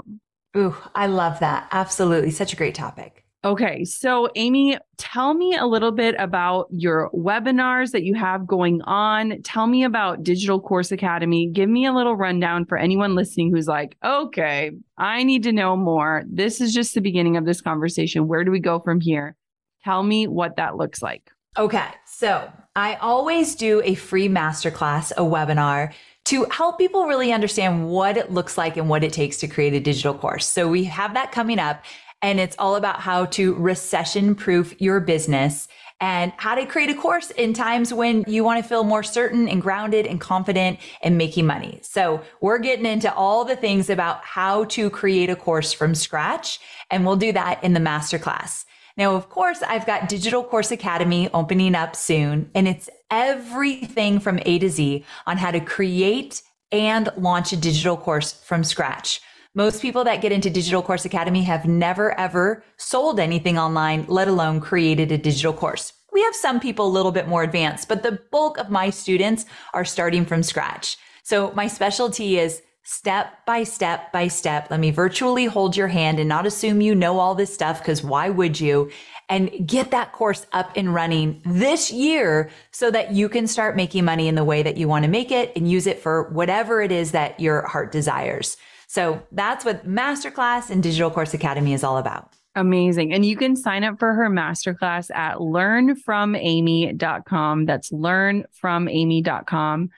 [0.57, 1.67] Ooh, I love that.
[1.73, 2.31] Absolutely.
[2.31, 3.22] Such a great topic.
[3.45, 3.85] Okay.
[3.85, 9.43] So, Amy, tell me a little bit about your webinars that you have going on.
[9.43, 11.49] Tell me about Digital Course Academy.
[11.49, 15.77] Give me a little rundown for anyone listening who's like, okay, I need to know
[15.77, 16.23] more.
[16.29, 18.29] This is just the beginning of this conversation.
[18.29, 19.35] Where do we go from here?
[19.83, 21.29] Tell me what that looks like.
[21.59, 21.89] Okay.
[22.07, 25.93] So, I always do a free masterclass, a webinar
[26.25, 29.75] to help people really understand what it looks like and what it takes to create
[29.75, 30.47] a digital course.
[30.47, 31.85] So we have that coming up
[32.23, 35.69] and it's all about how to recession proof your business
[36.01, 39.49] and how to create a course in times when you want to feel more certain
[39.49, 41.79] and grounded and confident in making money.
[41.83, 46.59] So we're getting into all the things about how to create a course from scratch.
[46.91, 48.65] And we'll do that in the masterclass.
[48.97, 54.39] Now, of course, I've got Digital Course Academy opening up soon, and it's everything from
[54.45, 56.43] A to Z on how to create
[56.73, 59.21] and launch a digital course from scratch.
[59.55, 64.27] Most people that get into Digital Course Academy have never ever sold anything online, let
[64.27, 65.93] alone created a digital course.
[66.11, 69.45] We have some people a little bit more advanced, but the bulk of my students
[69.75, 70.97] are starting from scratch.
[71.23, 74.69] So my specialty is step by step by step.
[74.71, 78.03] Let me virtually hold your hand and not assume you know all this stuff because
[78.03, 78.91] why would you?
[79.29, 84.07] And get that course up and running this year so that you can start making
[84.07, 86.81] money in the way that you want to make it and use it for whatever
[86.81, 88.57] it is that your heart desires.
[88.93, 92.35] So that's what Masterclass and Digital Course Academy is all about.
[92.55, 93.15] Amazing.
[93.15, 97.65] And you can sign up for her masterclass at learnfromamy.com.
[97.65, 99.89] That's learnfromamy.com.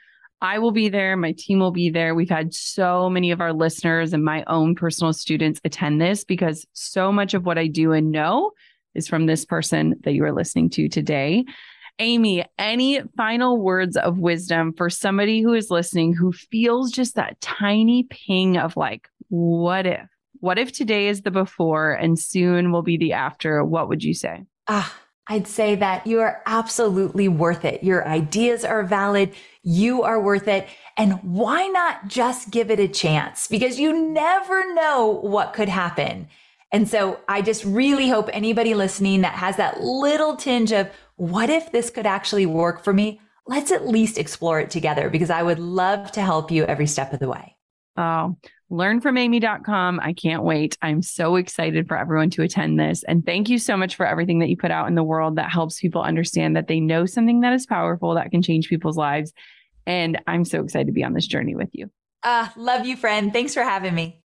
[0.40, 1.16] I will be there.
[1.16, 2.14] My team will be there.
[2.14, 6.64] We've had so many of our listeners and my own personal students attend this because
[6.72, 8.52] so much of what I do and know
[8.94, 11.44] is from this person that you are listening to today.
[11.98, 17.40] Amy, any final words of wisdom for somebody who is listening who feels just that
[17.40, 20.06] tiny ping of like, what if?
[20.40, 23.64] What if today is the before and soon will be the after?
[23.64, 24.44] What would you say?
[24.68, 24.94] Ah,
[25.26, 27.82] I'd say that you are absolutely worth it.
[27.82, 29.32] Your ideas are valid.
[29.62, 30.68] You are worth it.
[30.98, 33.46] And why not just give it a chance?
[33.48, 36.28] Because you never know what could happen.
[36.72, 41.50] And so I just really hope anybody listening that has that little tinge of, what
[41.50, 43.20] if this could actually work for me?
[43.46, 47.12] Let's at least explore it together because I would love to help you every step
[47.12, 47.56] of the way.
[47.96, 48.36] Oh,
[48.70, 50.00] learnfromamy.com.
[50.00, 50.76] I can't wait.
[50.82, 53.04] I'm so excited for everyone to attend this.
[53.04, 55.50] And thank you so much for everything that you put out in the world that
[55.50, 59.32] helps people understand that they know something that is powerful that can change people's lives.
[59.86, 61.90] And I'm so excited to be on this journey with you.
[62.24, 63.32] Ah, uh, love you, friend.
[63.32, 64.22] Thanks for having me.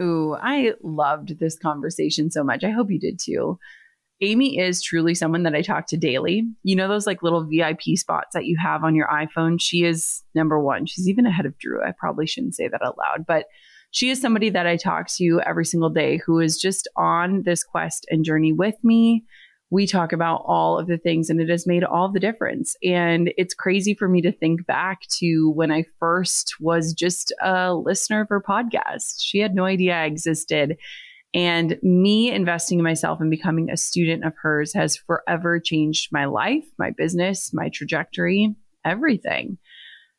[0.00, 2.62] Ooh, I loved this conversation so much.
[2.62, 3.58] I hope you did too.
[4.22, 6.44] Amy is truly someone that I talk to daily.
[6.62, 9.60] You know, those like little VIP spots that you have on your iPhone?
[9.60, 10.86] She is number one.
[10.86, 11.82] She's even ahead of Drew.
[11.82, 13.46] I probably shouldn't say that out loud, but
[13.90, 17.64] she is somebody that I talk to every single day who is just on this
[17.64, 19.24] quest and journey with me.
[19.70, 22.76] We talk about all of the things and it has made all the difference.
[22.84, 27.74] And it's crazy for me to think back to when I first was just a
[27.74, 29.16] listener of her podcast.
[29.18, 30.76] She had no idea I existed.
[31.34, 36.26] And me investing in myself and becoming a student of hers has forever changed my
[36.26, 38.54] life, my business, my trajectory,
[38.84, 39.58] everything.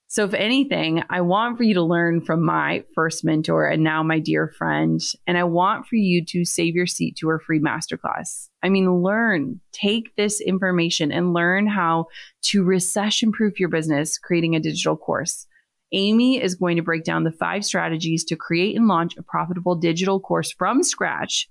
[0.07, 4.03] So, if anything, I want for you to learn from my first mentor and now
[4.03, 5.01] my dear friend.
[5.25, 8.49] And I want for you to save your seat to her free masterclass.
[8.61, 12.07] I mean, learn, take this information and learn how
[12.43, 15.47] to recession proof your business, creating a digital course.
[15.93, 19.75] Amy is going to break down the five strategies to create and launch a profitable
[19.75, 21.47] digital course from scratch.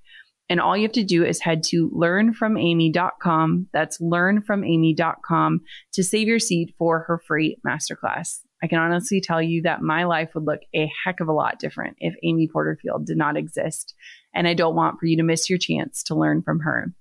[0.49, 3.68] And all you have to do is head to learnfromamy.com.
[3.72, 5.61] That's learnfromamy.com
[5.95, 8.40] to save your seat for her free masterclass.
[8.62, 11.59] I can honestly tell you that my life would look a heck of a lot
[11.59, 13.95] different if Amy Porterfield did not exist.
[14.34, 16.93] And I don't want for you to miss your chance to learn from her.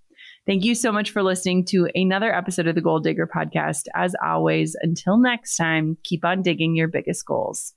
[0.47, 3.83] Thank you so much for listening to another episode of the Goal Digger podcast.
[3.95, 7.75] As always, until next time, keep on digging your biggest goals.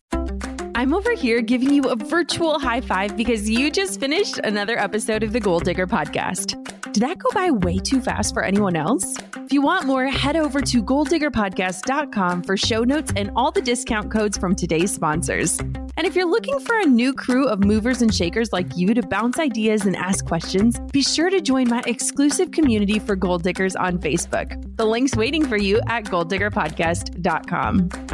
[0.74, 5.22] I'm over here giving you a virtual high five because you just finished another episode
[5.22, 6.60] of the Goal Digger podcast.
[6.92, 9.14] Did that go by way too fast for anyone else?
[9.36, 14.10] If you want more, head over to goaldiggerpodcast.com for show notes and all the discount
[14.10, 15.58] codes from today's sponsors.
[15.96, 19.02] And if you're looking for a new crew of movers and shakers like you to
[19.02, 23.76] bounce ideas and ask questions, be sure to join my exclusive community for goal diggers
[23.76, 24.76] on Facebook.
[24.76, 28.13] The link's waiting for you at goaldiggerpodcast.com.